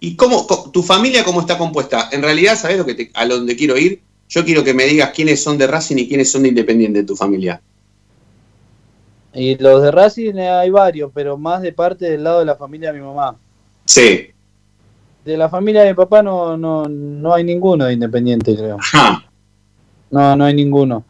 [0.00, 2.10] ¿Y cómo, tu familia cómo está compuesta?
[2.12, 4.02] En realidad, ¿sabés lo que te- a donde quiero ir?
[4.28, 7.06] Yo quiero que me digas quiénes son de Racing y quiénes son de Independiente de
[7.06, 7.62] tu familia.
[9.32, 12.56] Y los de Racing eh, hay varios, pero más de parte del lado de la
[12.56, 13.36] familia de mi mamá.
[13.86, 14.26] Sí.
[15.24, 18.78] De la familia de mi papá no, no, no hay ninguno de Independiente, creo.
[20.10, 21.04] No, no hay ninguno.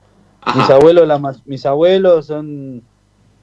[0.55, 2.83] Mis abuelos, la mis abuelos son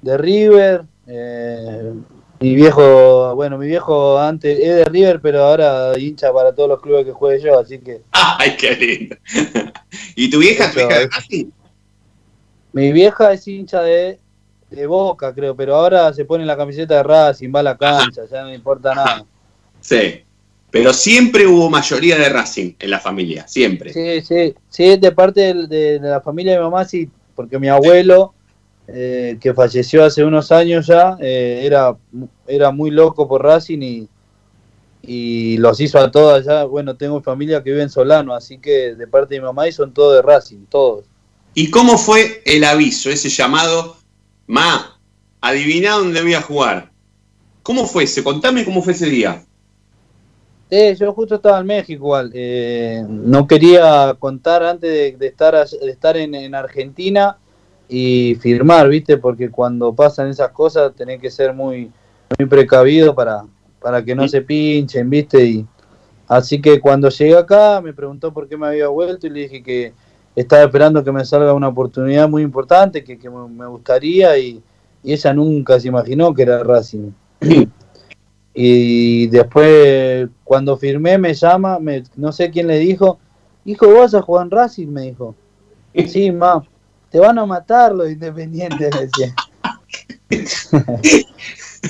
[0.02, 0.86] de River.
[1.08, 1.94] eh,
[2.40, 6.82] mi viejo, bueno, mi viejo antes es de River, pero ahora hincha para todos los
[6.82, 9.16] clubes que juegue yo, así que Ay, qué lindo.
[10.16, 11.52] ¿Y tu vieja, tu hija de Racing?
[12.74, 14.20] mi vieja es hincha de,
[14.72, 18.24] de Boca, creo, pero ahora se pone la camiseta de Racing, va a la cancha,
[18.30, 19.26] ya no le importa nada.
[19.80, 20.24] Sí.
[20.74, 23.94] Pero siempre hubo mayoría de Racing en la familia, siempre.
[23.94, 28.34] Sí, sí, sí, de parte de la familia de mi mamá, sí, porque mi abuelo,
[28.88, 31.96] eh, que falleció hace unos años ya, eh, era,
[32.48, 34.10] era muy loco por Racing y,
[35.04, 36.64] y los hizo a todas ya.
[36.64, 39.74] Bueno, tengo familia que vive en Solano, así que de parte de mi mamá y
[39.74, 41.06] son todos de Racing, todos.
[41.54, 43.96] ¿Y cómo fue el aviso, ese llamado?
[44.48, 45.00] Ma,
[45.40, 46.92] adivina dónde voy a jugar.
[47.62, 48.24] ¿Cómo fue ese?
[48.24, 49.46] Contame cómo fue ese día.
[50.76, 52.32] Eh, yo justo estaba en México igual.
[52.34, 57.38] eh, no quería contar antes de, de estar, de estar en, en Argentina
[57.88, 59.20] y firmar, ¿viste?
[59.20, 61.92] Porque cuando pasan esas cosas tenés que ser muy,
[62.40, 63.44] muy precavido para,
[63.80, 65.46] para que no se pinchen, ¿viste?
[65.46, 65.66] Y,
[66.28, 69.62] así que cuando llegué acá me preguntó por qué me había vuelto y le dije
[69.62, 69.94] que
[70.36, 74.64] estaba esperando que me salga una oportunidad muy importante, que, que me me gustaría y,
[75.04, 77.12] y ella nunca se imaginó que era Racing.
[78.54, 83.18] Y después, cuando firmé, me llama, me, no sé quién le dijo,
[83.66, 84.88] hijo, ¿vos vas a jugar en Racing?
[84.88, 85.34] Me dijo.
[86.08, 86.64] Sí, ma,
[87.10, 89.34] te van a matar los independientes, decía.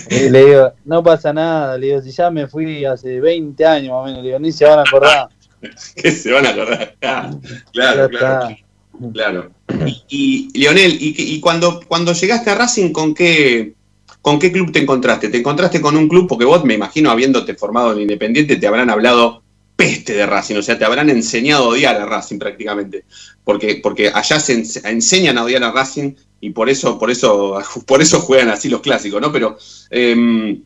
[0.10, 3.92] y le digo, no pasa nada, le digo, si ya me fui hace 20 años
[3.92, 5.28] más o menos, le digo, ni se van a acordar.
[5.98, 6.96] que se van a acordar.
[7.02, 7.32] Ah,
[7.74, 8.56] Claro, claro,
[9.12, 9.52] claro.
[9.86, 13.74] Y, y, Leonel, y, y cuando, cuando llegaste a Racing, ¿con qué,
[14.24, 15.30] ¿con qué club te encontraste?
[15.30, 16.28] ¿Te encontraste con un club?
[16.30, 19.44] Porque vos, me imagino, habiéndote formado en Independiente, te habrán hablado
[19.76, 23.06] peste de Racing, o sea, te habrán enseñado a odiar a Racing prácticamente.
[23.44, 27.60] Porque, porque allá se ense- enseñan a odiar a Racing y por eso, por eso,
[27.86, 29.32] por eso juegan así los clásicos, ¿no?
[29.32, 29.58] Pero,
[29.90, 30.64] em,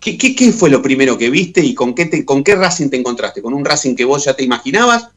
[0.00, 3.42] ¿qué, qué, fue lo primero que viste y con qué, con qué Racing te encontraste?
[3.42, 5.08] ¿Con un Racing que vos ya te imaginabas?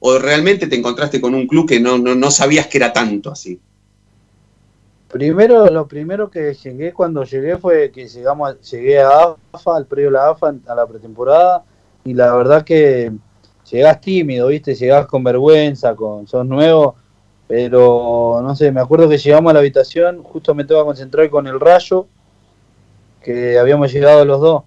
[0.00, 3.30] ¿O realmente te encontraste con un club que no, no, no sabías que era tanto
[3.32, 3.60] así?
[5.10, 10.08] Primero, lo primero que llegué cuando llegué fue que llegamos, llegué a AFA, al predio
[10.08, 11.64] de la AFA, a la pretemporada,
[12.04, 13.10] y la verdad que
[13.70, 14.74] llegás tímido, ¿viste?
[14.74, 16.96] Llegás con vergüenza, con sos nuevo,
[17.46, 21.30] pero no sé, me acuerdo que llegamos a la habitación, justo me tengo que concentrar
[21.30, 22.06] con el rayo,
[23.22, 24.64] que habíamos llegado los dos,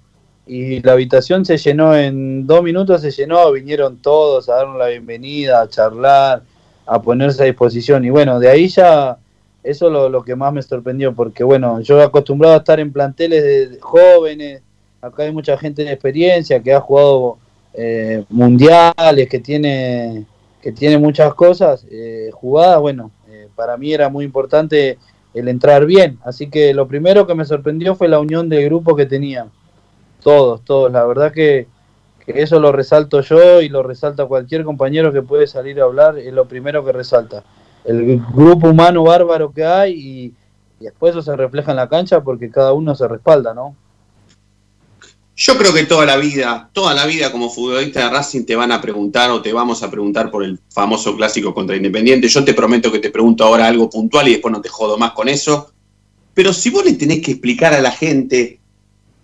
[0.47, 4.87] y la habitación se llenó en dos minutos, se llenó, vinieron todos a darnos la
[4.87, 6.41] bienvenida, a charlar,
[6.87, 9.19] a ponerse a disposición, y bueno, de ahí ya
[9.63, 12.91] eso es lo, lo que más me sorprendió, porque bueno, yo acostumbrado a estar en
[12.91, 14.61] planteles de, jóvenes,
[15.01, 17.37] acá hay mucha gente de experiencia que ha jugado
[17.73, 20.25] eh, mundiales, que tiene,
[20.61, 24.97] que tiene muchas cosas eh, jugadas, bueno, eh, para mí era muy importante
[25.33, 28.95] el entrar bien, así que lo primero que me sorprendió fue la unión del grupo
[28.95, 29.47] que tenía,
[30.23, 31.67] todos, todos, la verdad que,
[32.25, 36.17] que eso lo resalto yo y lo resalta cualquier compañero que puede salir a hablar,
[36.17, 37.43] es lo primero que resalta
[37.85, 40.33] el grupo humano bárbaro que hay y,
[40.79, 43.75] después eso se refleja en la cancha porque cada uno se respalda, ¿no?
[45.35, 48.71] Yo creo que toda la vida, toda la vida como futbolista de Racing te van
[48.71, 52.27] a preguntar o te vamos a preguntar por el famoso clásico contra Independiente.
[52.27, 55.13] Yo te prometo que te pregunto ahora algo puntual y después no te jodo más
[55.13, 55.71] con eso.
[56.33, 58.59] Pero si vos le tenés que explicar a la gente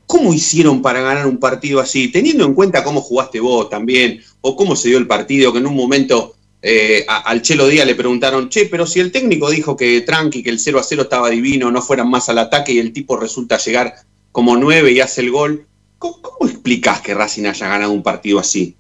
[0.08, 4.56] cómo hicieron para ganar un partido así, teniendo en cuenta cómo jugaste vos también, o
[4.56, 8.50] cómo se dio el partido, que en un momento eh, al Chelo Díaz le preguntaron,
[8.50, 11.72] che, pero si el técnico dijo que tranqui, que el 0 a 0 estaba divino,
[11.72, 13.94] no fueran más al ataque y el tipo resulta llegar
[14.32, 18.40] como 9 y hace el gol, ¿cómo, cómo explicás que Racing haya ganado un partido
[18.40, 18.76] así?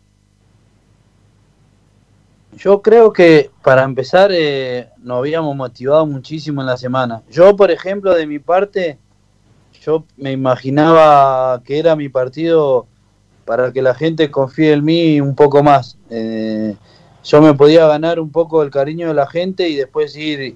[2.57, 7.21] Yo creo que para empezar eh, nos habíamos motivado muchísimo en la semana.
[7.29, 8.97] Yo, por ejemplo, de mi parte,
[9.83, 12.87] yo me imaginaba que era mi partido
[13.45, 15.97] para que la gente confíe en mí un poco más.
[16.09, 16.75] Eh,
[17.27, 20.55] yo me podía ganar un poco el cariño de la gente y después ir,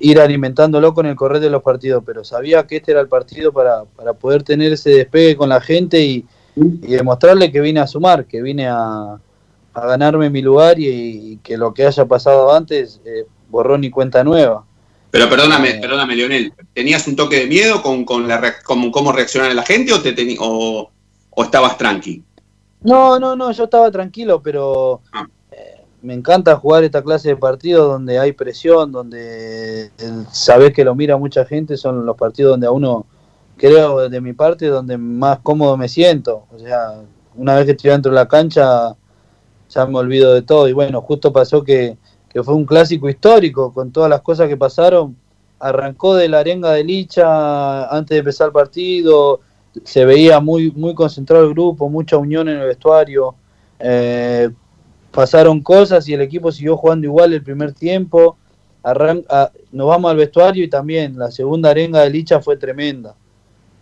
[0.00, 3.52] ir, alimentándolo con el correr de los partidos, pero sabía que este era el partido
[3.52, 6.24] para, para poder tener ese despegue con la gente y,
[6.54, 9.18] y demostrarle que vine a sumar, que vine a,
[9.74, 13.90] a ganarme mi lugar y, y que lo que haya pasado antes, eh, borrón y
[13.90, 14.64] cuenta nueva.
[15.10, 19.52] Pero perdóname, perdóname, Leonel, ¿tenías un toque de miedo con, con, la, con cómo reaccionar
[19.52, 20.90] la gente o, te teni- o,
[21.30, 22.22] o estabas tranqui?
[22.82, 25.26] No, no, no, yo estaba tranquilo, pero eh,
[26.02, 29.90] me encanta jugar esta clase de partidos donde hay presión, donde
[30.32, 33.06] sabés que lo mira mucha gente, son los partidos donde a uno,
[33.56, 36.46] creo de mi parte, donde más cómodo me siento.
[36.52, 37.00] O sea,
[37.36, 38.96] una vez que estoy dentro de la cancha,
[39.70, 40.68] ya me olvido de todo.
[40.68, 41.96] Y bueno, justo pasó que,
[42.28, 45.16] que fue un clásico histórico, con todas las cosas que pasaron.
[45.60, 49.40] arrancó de la arenga de Licha antes de empezar el partido,
[49.84, 53.36] se veía muy, muy concentrado el grupo, mucha unión en el vestuario.
[53.78, 54.50] Eh,
[55.12, 58.36] pasaron cosas y el equipo siguió jugando igual el primer tiempo.
[58.82, 63.14] Arranca, nos vamos al vestuario y también la segunda arenga de Licha fue tremenda,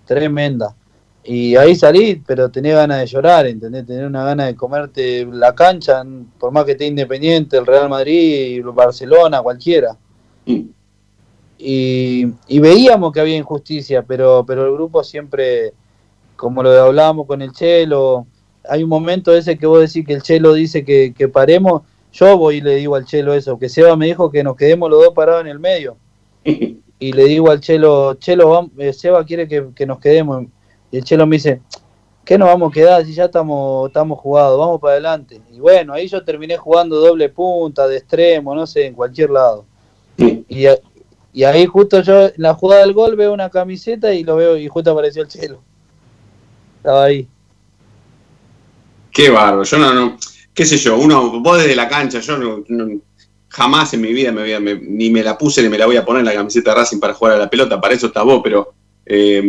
[0.05, 0.75] tremenda.
[1.23, 3.87] Y ahí salí, pero tenía ganas de llorar, ¿entendés?
[3.87, 6.03] Tenía una gana de comerte la cancha,
[6.39, 9.97] por más que esté independiente, el Real Madrid, Barcelona, cualquiera.
[10.47, 15.75] Y, y, veíamos que había injusticia, pero, pero el grupo siempre,
[16.35, 18.27] como lo hablábamos con el Chelo,
[18.71, 22.39] hay un momento ese que vos decís que el Chelo dice que, que paremos, yo
[22.39, 25.05] voy y le digo al Chelo eso, que Seba me dijo que nos quedemos los
[25.05, 25.97] dos parados en el medio.
[27.03, 30.45] Y le digo al Chelo, Chelo, vamos, eh, Seba quiere que, que nos quedemos.
[30.93, 31.63] Y el Chelo me dice,
[32.27, 34.59] ¿qué nos vamos a quedar si ya estamos, estamos jugados?
[34.59, 35.41] Vamos para adelante.
[35.51, 39.65] Y bueno, ahí yo terminé jugando doble punta, de extremo, no sé, en cualquier lado.
[40.19, 40.67] Y,
[41.33, 44.59] y ahí justo yo, en la jugada del gol, veo una camiseta y lo veo
[44.59, 45.63] y justo apareció el Chelo.
[46.77, 47.27] Estaba ahí.
[49.13, 50.19] Qué barro, yo no, no,
[50.55, 53.01] qué sé yo, uno, vos desde la cancha, yo no, no,
[53.49, 56.05] jamás en mi vida me me, ni me la puse ni me la voy a
[56.05, 58.73] poner la camiseta de Racing para jugar a la pelota, para eso está vos, pero
[59.05, 59.43] eh,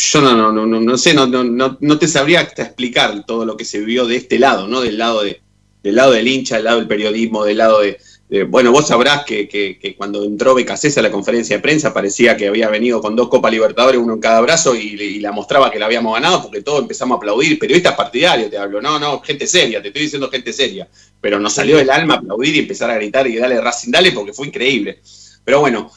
[0.00, 3.56] yo no, no, no, no, sé, no, no, no te sabría hasta explicar todo lo
[3.56, 4.80] que se vio de este lado, ¿no?
[4.80, 5.40] Del lado de,
[5.82, 7.98] del lado del hincha, del lado del periodismo, del lado de,
[8.28, 12.36] de bueno, vos sabrás que, que, cuando entró Becasés a la conferencia de prensa parecía
[12.36, 15.78] que había venido con dos Copas Libertadores, uno en cada brazo, y, la mostraba que
[15.78, 17.58] la habíamos ganado porque todos empezamos a aplaudir.
[17.58, 20.88] Periodistas partidarios, te hablo, no, no, gente seria, te estoy diciendo gente seria.
[21.20, 24.32] Pero nos salió del alma aplaudir y empezar a gritar y dale Racing, dale, porque
[24.32, 25.00] fue increíble.
[25.44, 25.90] Pero bueno,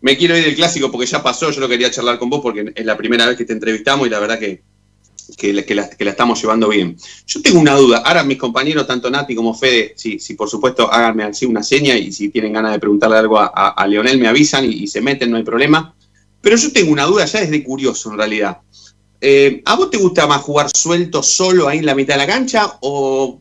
[0.00, 2.72] me quiero ir del clásico porque ya pasó, yo lo quería charlar con vos porque
[2.74, 4.62] es la primera vez que te entrevistamos y la verdad que,
[5.36, 6.96] que, la, estamos llevando bien.
[7.26, 11.24] Yo tengo una duda, ahora mis compañeros, tanto Nati como Fede, si por supuesto háganme
[11.24, 14.86] así una seña y si tienen ganas de preguntarle algo a, Leonel me avisan y,
[14.86, 15.94] se meten, no hay problema.
[16.40, 18.58] Pero yo tengo una duda ya desde curioso en realidad.
[19.20, 22.26] Eh, ¿A vos te gusta más jugar suelto solo ahí en la mitad de la
[22.26, 23.40] cancha o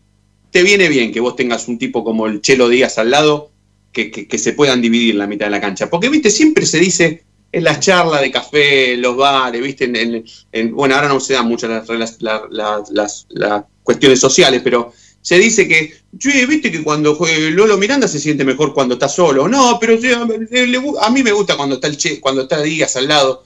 [0.51, 3.51] te viene bien que vos tengas un tipo como el Chelo Díaz al lado
[3.91, 5.89] que, que, se puedan dividir en la mitad de la cancha.
[5.89, 7.23] Porque, viste, siempre se dice
[7.53, 11.19] en las charlas de café, en los bares, viste, en, en, en, bueno, ahora no
[11.19, 14.91] se dan muchas las, las, las, las, cuestiones sociales, pero
[15.21, 19.07] se dice que, che, viste que cuando juega Lolo Miranda se siente mejor cuando está
[19.07, 19.47] solo.
[19.47, 19.97] No, pero
[20.99, 23.43] a mí me gusta cuando está el che, cuando está Díaz al lado.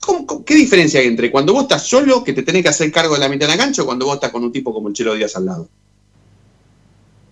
[0.00, 2.90] ¿Cómo, cómo, qué diferencia hay entre cuando vos estás solo, que te tenés que hacer
[2.90, 4.88] cargo de la mitad de la cancha, o cuando vos estás con un tipo como
[4.88, 5.68] el Chelo Díaz al lado?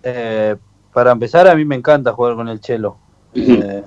[0.03, 0.55] Eh,
[0.93, 2.97] para empezar, a mí me encanta jugar con el Chelo.
[3.33, 3.63] Uh -huh.
[3.63, 3.83] eh,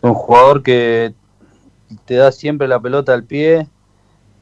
[0.00, 1.14] un jugador que
[2.04, 3.68] te da siempre la pelota al pie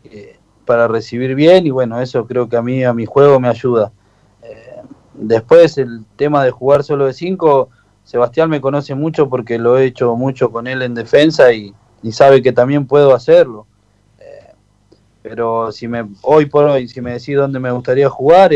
[0.04, 3.48] eh, para recibir bien y bueno, eso creo que a mí, a mi juego me
[3.48, 3.92] ayuda.
[4.42, 4.82] Eh,
[5.14, 7.68] después el tema de jugar solo de 5,
[8.04, 11.74] Sebastián me conoce mucho porque lo he hecho mucho con él en defensa y,
[12.12, 13.66] sabe que también puedo hacerlo.
[14.18, 14.54] Eh,
[15.22, 18.52] pero si me hoy por hoy, si me decís dónde me gustaría jugar,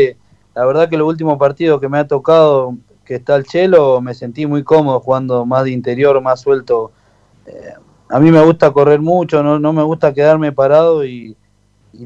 [0.55, 2.75] la verdad que los últimos partidos que me ha tocado
[3.05, 6.91] que está el Chelo, me sentí muy cómodo jugando más de interior, más suelto.
[8.09, 11.35] A mí me gusta correr mucho, no, no me gusta quedarme parado y,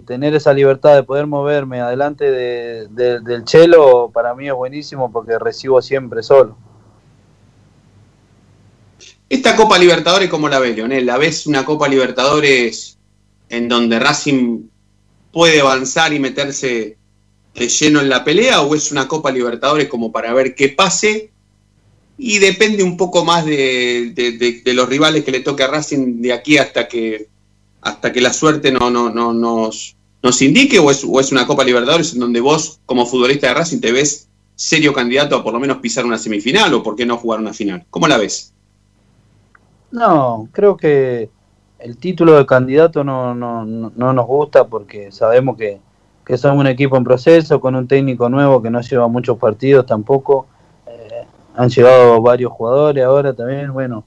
[0.06, 5.12] tener esa libertad de poder moverme adelante de, de, del Chelo, para mí es buenísimo
[5.12, 6.56] porque recibo siempre solo.
[9.30, 11.08] Esta Copa Libertadores, ¿cómo la ves, Leonel?
[11.08, 13.00] ¿La ves una Copa Libertadores
[13.50, 14.70] en donde Racing
[15.32, 16.98] puede avanzar y meterse
[17.54, 21.32] lleno en la pelea o es una Copa Libertadores como para ver qué pase
[22.22, 26.58] y depende un poco más de, los rivales que le toque a Racing de aquí
[26.58, 27.30] hasta que
[27.82, 31.48] hasta que la suerte no, no, no nos, nos indique o es, o es una
[31.48, 35.54] Copa Libertadores en donde vos como futbolista de Racing te ves serio candidato a por
[35.54, 37.86] lo menos pisar una semifinal o por qué no jugar una final.
[37.90, 38.54] ¿Cómo la ves?
[39.92, 41.30] No, creo que
[41.80, 45.80] el título de candidato no, no, no, no nos gusta porque sabemos que,
[46.26, 49.86] que somos un equipo en proceso, con un técnico nuevo que no lleva muchos partidos
[49.86, 50.48] tampoco.
[51.60, 54.06] Han llegado varios jugadores ahora también, bueno,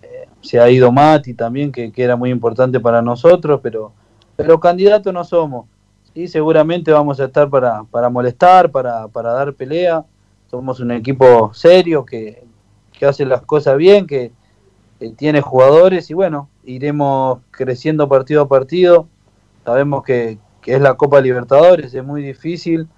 [0.00, 3.92] eh, se ha ido Mati también, que, que, era muy importante para nosotros, pero,
[4.36, 5.66] pero candidatos no somos.
[6.14, 10.02] Y seguramente vamos a estar para, para molestar, para, para dar pelea.
[10.50, 12.42] Somos un equipo serio que,
[12.90, 14.32] que hace las cosas bien, que,
[14.98, 19.08] que tiene jugadores y bueno, iremos creciendo partido a partido.
[19.62, 22.88] Sabemos que, que es la Copa Libertadores, es muy difícil,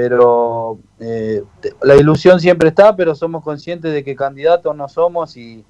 [0.00, 1.42] pero eh,
[1.82, 5.62] la ilusión siempre está, pero somos conscientes de que candidatos no somos y,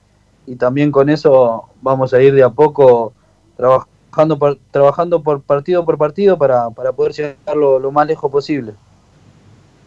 [0.47, 3.12] y también con eso vamos a ir de a poco
[3.57, 8.74] trabajando trabajando por partido por partido para, para poder llegar lo, más lejos posible.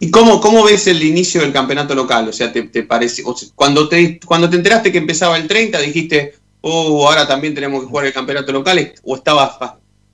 [0.01, 2.27] ¿Y cómo, cómo ves el inicio del campeonato local?
[2.27, 3.23] O sea, ¿te, te parece,
[3.55, 7.87] cuando, te, cuando te enteraste que empezaba el 30, dijiste, o ahora también tenemos que
[7.87, 9.57] jugar el campeonato local, o estabas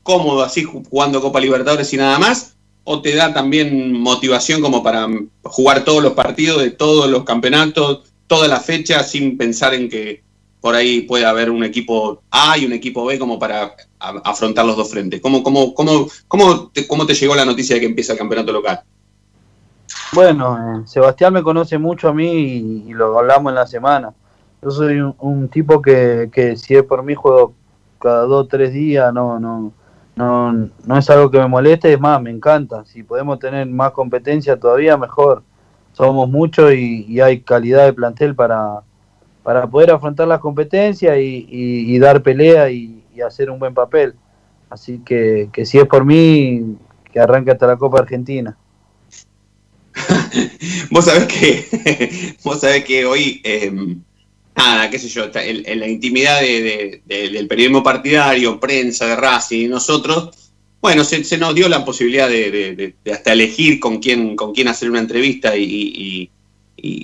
[0.04, 2.59] cómodo así jugando Copa Libertadores y nada más,
[2.92, 5.08] o te da también motivación como para
[5.44, 10.24] jugar todos los partidos de todos los campeonatos, todas las fechas, sin pensar en que
[10.60, 14.76] por ahí puede haber un equipo A y un equipo B como para afrontar los
[14.76, 15.22] dos frentes.
[15.22, 18.52] ¿Cómo, cómo, cómo, cómo, te, cómo te llegó la noticia de que empieza el campeonato
[18.52, 18.82] local?
[20.14, 24.16] Bueno, eh, Sebastián me conoce mucho a mí y, lo hablamos en la semana.
[24.64, 27.54] Yo soy un, tipo que, que, si es por mí juego
[28.02, 29.74] cada dos o tres días, no, no,
[30.20, 32.84] no, no es algo que me moleste, es más, me encanta.
[32.84, 35.44] Si podemos tener más competencia todavía, mejor.
[35.94, 38.82] Somos muchos y, hay calidad de plantel para,
[39.44, 44.14] para poder afrontar las competencias y, dar pelea y, hacer un buen papel.
[44.70, 46.76] Así que, que si es por mí,
[47.14, 48.58] que arranque hasta la Copa Argentina.
[50.92, 54.02] vos sabés que vos sabés que hoy em,
[54.60, 60.30] nada qué sé yo en, la intimidad del periodismo partidario prensa de Racing nosotros
[60.82, 65.00] bueno se, nos dio la posibilidad de, hasta elegir con quién con quién hacer una
[65.00, 66.30] entrevista y,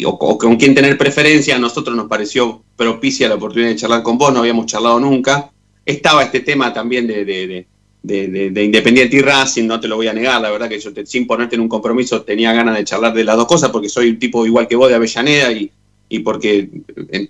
[0.06, 1.58] o, con quién tener preferencia.
[1.58, 5.52] A nosotros nos pareció propicia la oportunidad de charlar con vos no habíamos charlado nunca.
[5.86, 7.66] Estaba este tema también de
[8.06, 11.26] de, Independiente y Racing, no te lo voy a negar, la verdad que yo sin
[11.26, 14.20] ponerte en un compromiso tenía ganas de charlar de las dos cosas porque soy un
[14.20, 15.72] tipo igual que vos de Avellaneda y,
[16.08, 16.70] y porque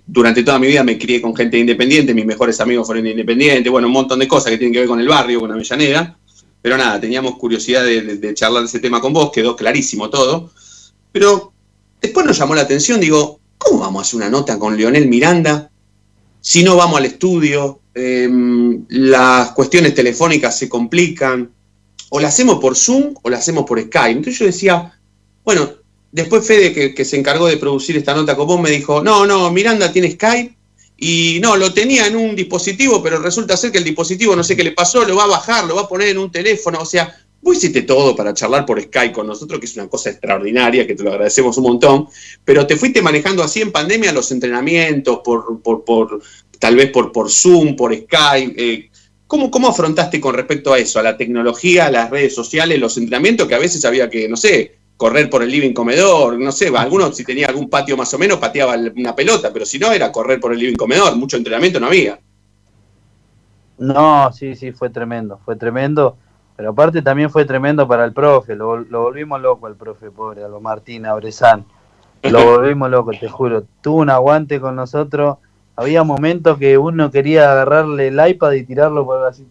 [0.06, 3.88] durante toda mi vida me crié con gente independiente, mis mejores amigos fueron independientes, bueno,
[3.88, 6.18] un montón de cosas que tienen que ver con el barrio, con Avellaneda,
[6.60, 10.50] pero nada, teníamos curiosidad de, charlar de ese tema con vos, quedó clarísimo todo,
[11.12, 11.52] pero
[12.00, 15.70] después nos llamó la atención, digo, ¿cómo vamos a hacer una nota con Leonel Miranda
[16.40, 21.50] si no vamos al estudio, Em, las cuestiones telefónicas se complican,
[22.10, 24.10] o la hacemos por Zoom o la hacemos por Skype.
[24.10, 25.00] Entonces yo decía,
[25.42, 25.70] bueno,
[26.12, 29.92] después Fede, que, se encargó de producir esta nota vos, me dijo, no, no, Miranda
[29.92, 30.56] tiene Skype,
[30.98, 34.56] y no, lo tenía en un dispositivo, pero resulta ser que el dispositivo no sé
[34.56, 36.86] qué le pasó, lo va a bajar, lo va a poner en un teléfono, o
[36.86, 40.86] sea, vos hiciste todo para charlar por Skype con nosotros, que es una cosa extraordinaria,
[40.86, 42.08] que te lo agradecemos un montón,
[42.44, 46.22] pero te fuiste manejando así en pandemia los entrenamientos, por, por, por,
[46.58, 48.54] tal vez por, por Zoom, por Skype.
[48.56, 48.90] Eh,
[49.26, 52.96] ¿cómo, ¿Cómo afrontaste con respecto a eso, a la tecnología, a las redes sociales, los
[52.96, 56.72] entrenamientos que a veces había que, no sé, correr por el living comedor, no sé,
[56.76, 60.10] algunos si tenía algún patio más o menos pateaba una pelota, pero si no era
[60.10, 62.18] correr por el living comedor, mucho entrenamiento no había.
[63.78, 66.16] No, sí, sí, fue tremendo, fue tremendo,
[66.56, 70.48] pero aparte también fue tremendo para el profe, lo, volvimos loco al profe, pobre, a
[70.48, 71.66] lo Martín Abrezán,
[72.22, 75.36] lo volvimos loco, te juro, tuvo un aguante con nosotros
[75.76, 79.46] había momentos que uno quería agarrarle el iPad y tirarlo por, así,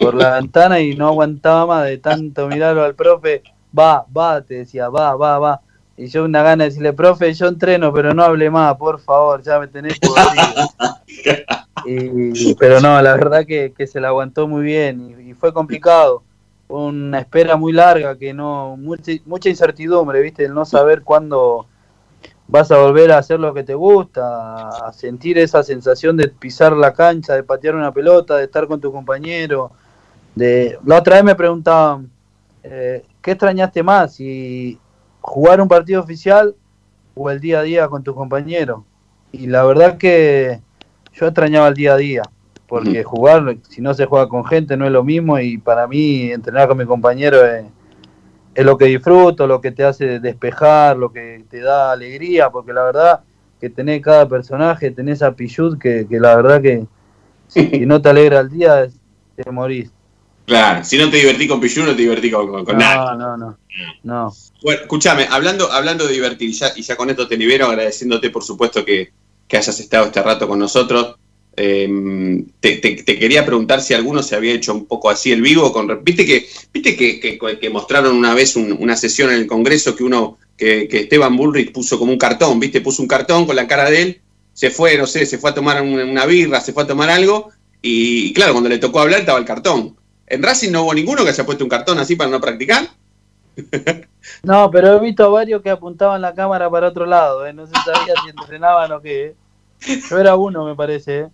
[0.00, 3.42] por la ventana y no aguantaba más de tanto mirarlo al profe.
[3.76, 5.60] Va, va, te decía, va, va, va.
[5.96, 9.42] Y yo una gana de decirle, profe, yo entreno, pero no hable más, por favor,
[9.42, 10.16] ya me tenés por
[11.86, 16.22] y, Pero no, la verdad que, se la aguantó muy bien y, fue complicado.
[16.68, 20.44] Una espera muy larga, que no, mucha, mucha incertidumbre, ¿viste?
[20.44, 21.66] El no saber cuándo
[22.48, 26.72] vas a volver a hacer lo que te gusta, a sentir esa sensación de pisar
[26.72, 29.72] la cancha, de patear una pelota, de estar con tu compañero.
[30.34, 30.78] De...
[30.84, 32.10] La otra vez me preguntaban,
[32.62, 34.14] eh, ¿qué extrañaste más?
[34.14, 34.78] Si
[35.20, 36.54] jugar un partido oficial
[37.14, 38.84] o el día a día con tu compañero.
[39.32, 40.60] Y la verdad que
[41.12, 42.22] yo extrañaba el día a día,
[42.66, 46.30] porque jugar, si no se juega con gente, no es lo mismo y para mí
[46.30, 47.64] entrenar con mi compañero es
[48.54, 52.72] es lo que disfruto, lo que te hace despejar, lo que te da alegría, porque
[52.72, 53.20] la verdad
[53.60, 56.86] que tenés cada personaje, tenés a Pichut que, que la verdad que
[57.46, 58.88] si no te alegra el día,
[59.36, 59.92] te morís.
[60.46, 63.58] Claro, si no te divertí con Pichut, no te divertí con, con, no, No, no,
[64.02, 64.34] no.
[64.62, 68.30] Bueno, escúchame, hablando, hablando de divertir, y ya, y ya con esto te libero, agradeciéndote
[68.30, 69.12] por supuesto que,
[69.46, 71.16] que hayas estado este rato con nosotros.
[71.54, 75.72] Em, te, quería preguntar si alguno se había hecho un poco así el vivo.
[75.72, 80.38] Con, Viste que, viste que, mostraron una vez una sesión en el Congreso que uno,
[80.56, 84.02] que, Esteban Bullrich puso como un cartón, viste, puso un cartón con la cara de
[84.02, 84.20] él,
[84.54, 87.50] se fue, no sé, se fue a tomar una, birra, se fue a tomar algo,
[87.82, 89.96] y, claro, cuando le tocó hablar estaba el cartón.
[90.32, 92.88] ¿En Racing no hubo ninguno que haya puesto un cartón así para no practicar?
[94.44, 97.52] No, pero he visto a varios que apuntaban la cámara para otro lado, ¿eh?
[97.52, 99.34] no se sabía si entrenaban o qué.
[100.08, 101.22] Yo era uno, me parece.
[101.22, 101.28] ¿eh?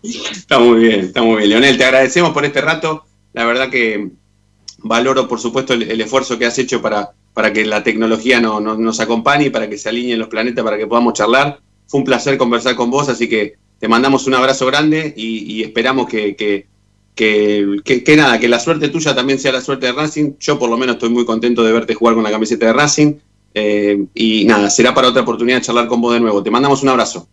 [0.02, 1.50] está muy bien, está muy bien.
[1.50, 3.04] Leonel, te agradecemos por este rato.
[3.32, 4.12] La verdad que
[4.78, 9.46] valoro, por supuesto, el, esfuerzo que has hecho para, para que la tecnología nos acompañe
[9.46, 11.58] y para que se alineen los planetas, para que podamos charlar.
[11.88, 16.08] Fue un placer conversar con vos, así que te mandamos un abrazo grande y, esperamos
[16.08, 16.72] que, que,
[17.14, 20.34] que, nada, que la suerte tuya también sea la suerte de Racing.
[20.40, 23.14] Yo por lo menos estoy muy contento de verte jugar con la camiseta de Racing.
[23.54, 26.42] Eh, y nada, será para otra oportunidad de charlar con vos de nuevo.
[26.42, 27.28] Te mandamos un abrazo.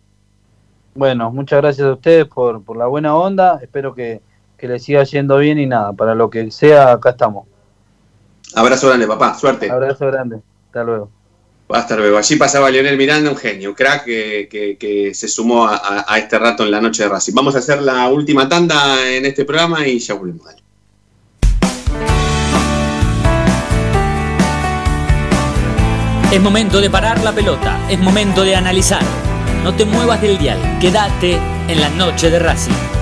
[0.94, 3.58] Bueno, muchas gracias a ustedes por, por la buena onda.
[3.62, 4.20] Espero que,
[4.56, 7.48] que les siga yendo bien y nada, para lo que sea, acá estamos.
[8.54, 9.34] Abrazo grande, papá.
[9.34, 9.70] Suerte.
[9.70, 10.40] Abrazo grande.
[10.66, 11.10] Hasta luego.
[11.72, 12.18] Hasta luego.
[12.18, 16.70] Allí pasaba Leonel Miranda, un genio, un crack que, se sumó a este rato en
[16.70, 17.34] la noche de Racing.
[17.34, 20.44] Vamos a hacer la última tanda en este programa y ya volvemos.
[20.44, 20.62] Dale.
[26.32, 29.02] Es momento de parar la pelota, es momento de analizar.
[29.62, 33.01] No te muevas del dial, quédate en la noche de Racing.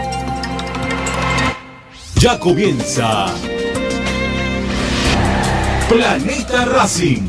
[2.21, 3.25] Ya comienza
[5.89, 7.27] Planeta Racing.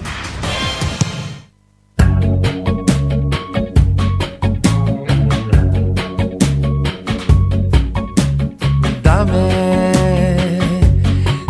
[9.02, 10.58] Dame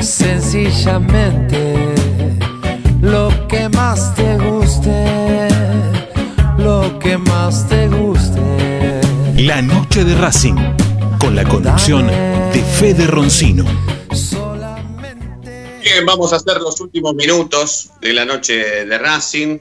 [0.00, 1.94] sencillamente
[3.00, 5.48] lo que más te guste,
[6.58, 9.00] lo que más te guste.
[9.36, 10.81] La noche de Racing.
[11.22, 13.64] Con la conducción de Fede Roncino.
[15.80, 19.58] Bien, vamos a hacer los últimos minutos de la noche de Racing.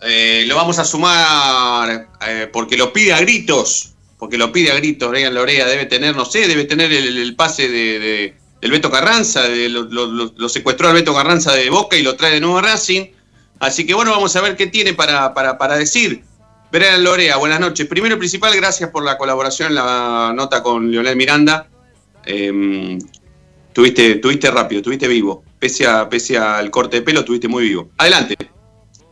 [0.00, 4.76] Eh, lo vamos a sumar eh, porque lo pide a gritos, porque lo pide a
[4.76, 5.10] gritos.
[5.10, 9.42] Brian Lorea debe tener, no sé, debe tener el, pase de, de- del Beto Carranza,
[9.42, 13.08] de, lo secuestró al Beto Carranza de Boca y lo trae de nuevo a Racing.
[13.60, 16.24] Así que bueno, vamos a ver qué tiene para, para, para decir.
[16.74, 17.86] Brian Lorea, buenas noches.
[17.86, 21.68] Primero y principal, gracias por la colaboración en la nota con Leonel Miranda.
[22.26, 22.98] Eh,
[23.72, 25.44] tuviste, tuviste rápido, tuviste vivo.
[25.56, 27.90] Pese, a, pese al corte de pelo, tuviste muy vivo.
[27.96, 28.34] Adelante.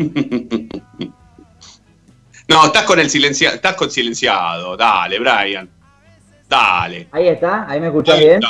[2.49, 4.77] no, estás con el silenciado, estás con silenciado.
[4.77, 5.71] Dale, Brian.
[6.49, 7.11] Dale.
[7.13, 8.41] Ahí está, ahí me escuchás bien.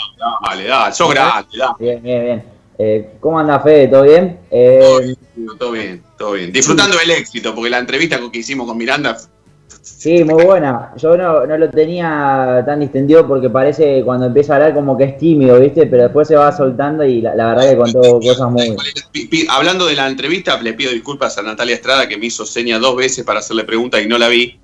[0.42, 1.74] Dale, dale, sos grande, dale.
[1.78, 2.51] Bien, bien, bien.
[2.84, 3.86] Eh, ¿Cómo anda Fede?
[3.86, 4.40] ¿Todo bien?
[4.50, 5.14] Eh,
[5.56, 6.52] Todo bien, todo bien.
[6.52, 9.16] Disfrutando del éxito, porque la entrevista que hicimos con Miranda,
[9.82, 10.92] sí, muy buena.
[10.96, 14.98] Yo no, no lo tenía tan distendido porque parece que cuando empieza a hablar como
[14.98, 15.86] que es tímido, ¿viste?
[15.86, 18.76] Pero después se va soltando y la, la verdad que contó cosas muy...
[19.48, 22.96] hablando de la entrevista, le pido disculpas a Natalia Estrada que me hizo seña dos
[22.96, 24.58] veces para hacerle preguntas y no la vi.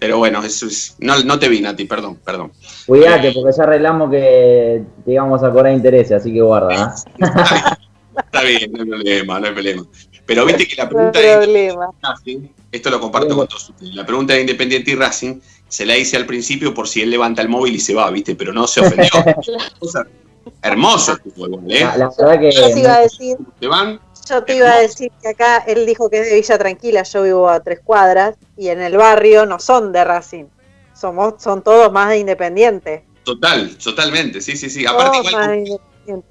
[0.00, 2.50] Pero bueno, eso es, no, no te vi, Nati, perdón, perdón.
[2.86, 6.94] Cuídate, porque ya arreglamos que te íbamos a cobrar interés, así que guarda.
[7.20, 7.76] ¿ah?
[8.24, 9.84] Está bien, no hay problema, no hay problema.
[10.24, 11.90] Pero viste que la No hay pregunta de problema.
[12.02, 15.38] Racing, esto lo comparto con todos ustedes, la pregunta de Independiente y Racing
[15.68, 18.34] se la hice al principio por si él levanta el móvil y se va, viste,
[18.34, 19.10] pero no se ofendió.
[20.62, 21.80] Hermoso tu juego, ¿eh?
[21.80, 22.80] La, la verdad que...
[22.80, 24.00] Iba a decir, ¿Te van?
[24.30, 27.22] Yo te iba a decir que acá él dijo que es de Villa Tranquila, yo
[27.22, 30.44] vivo a tres cuadras y en el barrio no son de Racing,
[30.94, 33.04] somos, son todos más de Independiente.
[33.24, 34.86] Total, totalmente, sí, sí, sí.
[34.86, 35.64] Aparte, Todos igual.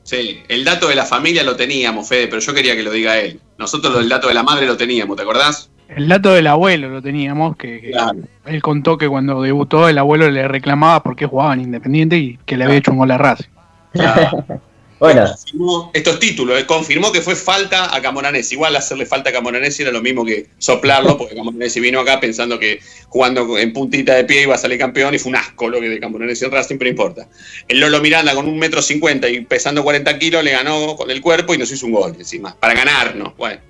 [0.04, 3.18] Sí, el dato de la familia lo teníamos, Fede, pero yo quería que lo diga
[3.18, 3.39] él.
[3.58, 5.70] Nosotros el dato de la madre lo teníamos, ¿te acordás?
[5.88, 8.20] El dato del abuelo lo teníamos, que, que Claro.
[8.45, 12.38] él contó que cuando debutó el abuelo le reclamaba por qué jugaba en Independiente y
[12.45, 13.50] que le había hecho un gol a Racing.
[15.00, 18.56] Bueno, Confirmó estos títulos, eh, confirmó que fue falta a Camoranesi.
[18.56, 22.60] Igual hacerle falta a Camoranesi era lo mismo que soplarlo, porque Camoranesi vino acá pensando
[22.60, 25.80] que jugando en puntita de pie iba a salir campeón y fue un asco lo
[25.80, 27.30] que de Camoranesi en Racing, pero no importa.
[27.70, 31.22] El Lolo Miranda con un metro cincuenta y pesando 40 kilos le ganó con el
[31.22, 33.38] cuerpo y nos hizo un gol encima, para ganarnos.
[33.38, 33.62] Bueno,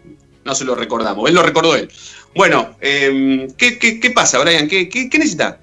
[0.44, 1.92] no se lo recordamos, él lo recordó él.
[2.34, 4.68] Bueno, eh, ¿qué, qué, qué pasa, Brian?
[4.68, 5.58] ¿Qué, qué, qué necesitas?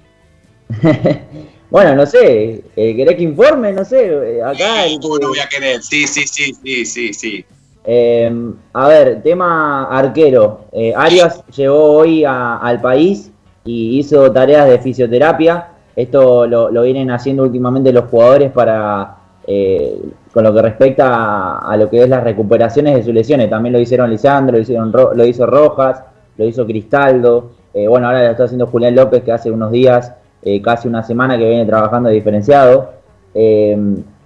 [1.69, 3.73] bueno, no sé, eh, ¿querés que informe?
[3.73, 4.07] No sé,
[4.37, 4.85] eh, acá...
[4.85, 5.81] el- ¿Cómo no voy a querer?
[5.81, 7.45] Sí, sí, sí, sí, sí, sí.
[7.85, 8.31] Eh,
[8.73, 10.65] a ver, tema arquero.
[10.71, 13.31] Eh, Arias llegó hoy a- al país
[13.65, 15.69] y hizo tareas de fisioterapia.
[15.95, 19.15] Esto lo, lo vienen haciendo últimamente los jugadores para
[19.47, 19.99] eh,
[20.33, 23.49] con lo que respecta a, a lo que es las recuperaciones de sus lesiones.
[23.49, 26.03] También lo hicieron Lisandro, lo, hicieron Ro- lo hizo Rojas,
[26.37, 27.51] lo hizo Cristaldo.
[27.73, 30.13] Eh, bueno, ahora lo está haciendo Julián López, que hace unos días,
[30.47, 32.91] eh, casi una semana que viene trabajando diferenciado.
[33.33, 33.77] Eh,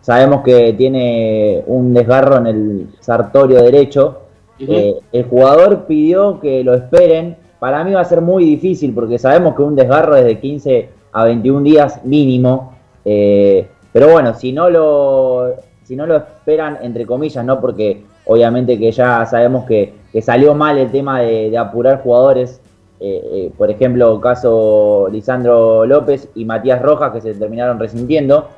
[0.02, 4.20] sabemos que tiene un desgarro en el sartorio derecho.
[4.60, 7.38] Eh, el jugador pidió que lo esperen.
[7.60, 10.90] Para mí va a ser muy difícil porque sabemos que un desgarro es de 15
[11.12, 12.76] a 21 días mínimo.
[13.04, 18.78] Eh, pero bueno, si no lo si no lo esperan, entre comillas, no porque obviamente
[18.78, 22.62] que ya sabemos que, que salió mal el tema de, de apurar jugadores.
[23.04, 28.50] Eh, eh, por ejemplo, caso Lisandro López y Matías Rojas, que se terminaron resintiendo.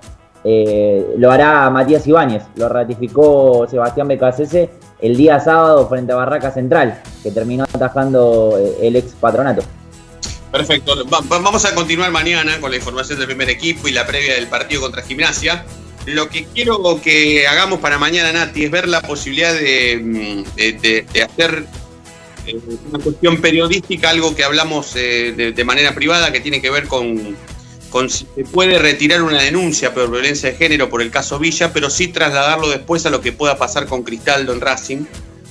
[0.43, 4.69] Eh, lo hará Matías Ibáñez, lo ratificó Sebastián Becasese
[4.99, 9.61] el día sábado frente a Barraca Central, que terminó atajando el ex patronato.
[10.51, 10.93] Perfecto.
[11.11, 14.35] Va- va- vamos a continuar mañana con la información del primer equipo y la previa
[14.35, 15.63] del partido contra Gimnasia.
[16.05, 20.43] Lo que quiero que hagamos para mañana, Nati, es ver la posibilidad de, mm,
[21.23, 21.63] hacer
[22.47, 26.69] eh, una cuestión periodística, algo que hablamos eh, de, de manera privada, que tiene que
[26.69, 27.35] ver con,
[27.89, 31.71] con si se puede retirar una denuncia por violencia de género por el caso Villa,
[31.71, 35.05] pero sí trasladarlo después a lo que pueda pasar con Cristaldo en Racing,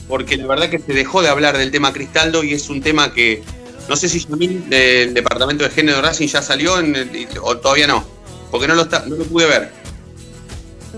[0.08, 3.14] porque la verdad que se dejó de hablar del tema Cristaldo y es un tema
[3.14, 3.44] que
[3.88, 6.96] no sé si Yamil del Departamento de Género de Racing ya salió en
[7.40, 8.04] o todavía no,
[8.50, 9.70] porque no lo, está, no lo pude ver.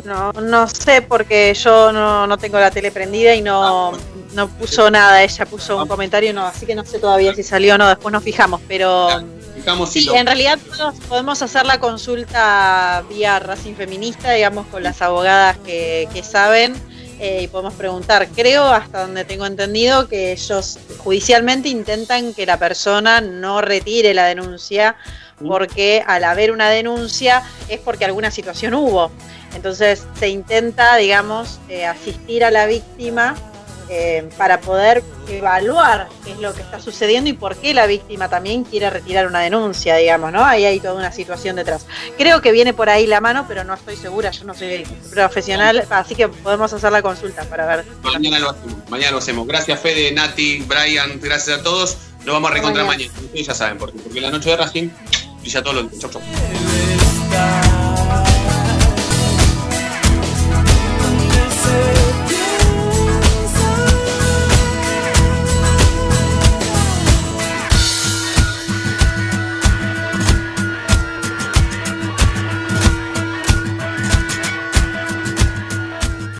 [0.02, 3.92] No, no sé porque yo no, no tengo la tele prendida y no,
[4.34, 5.22] no puso nada.
[5.22, 7.88] Ella puso un comentario, no, así que no sé todavía si salió o no.
[7.88, 9.08] Después nos fijamos, pero
[9.54, 14.66] Fijamos si sí, lo- en realidad todos podemos hacer la consulta vía Racing Feminista, digamos,
[14.66, 16.74] con las abogadas que, que saben
[17.20, 18.26] eh, y podemos preguntar.
[18.34, 24.26] Creo, hasta donde tengo entendido, que ellos judicialmente intentan que la persona no retire la
[24.26, 24.96] denuncia
[25.46, 29.10] porque al haber una denuncia es porque alguna situación hubo.
[29.54, 33.34] Entonces se intenta, digamos, eh, asistir a la víctima
[33.88, 38.28] eh, para poder evaluar qué es lo que está sucediendo y por qué la víctima
[38.28, 40.44] también quiere retirar una denuncia, digamos, ¿no?
[40.44, 41.86] Ahí hay toda una situación detrás.
[42.18, 45.86] Creo que viene por ahí la mano, pero no estoy segura, yo no soy profesional,
[45.90, 47.84] así que podemos hacer la consulta para ver.
[48.02, 49.46] Mañana lo hacemos, mañana lo hacemos.
[49.46, 51.96] Gracias Fede, Nati, Brian, gracias a todos.
[52.24, 53.10] Nos vamos a reencontrar Mañana.
[53.12, 53.26] mañana.
[53.26, 54.88] Ustedes ya saben por qué, porque la noche de Racing
[55.40, 56.00] brilla todos los días.
[56.00, 56.73] Chau, chau.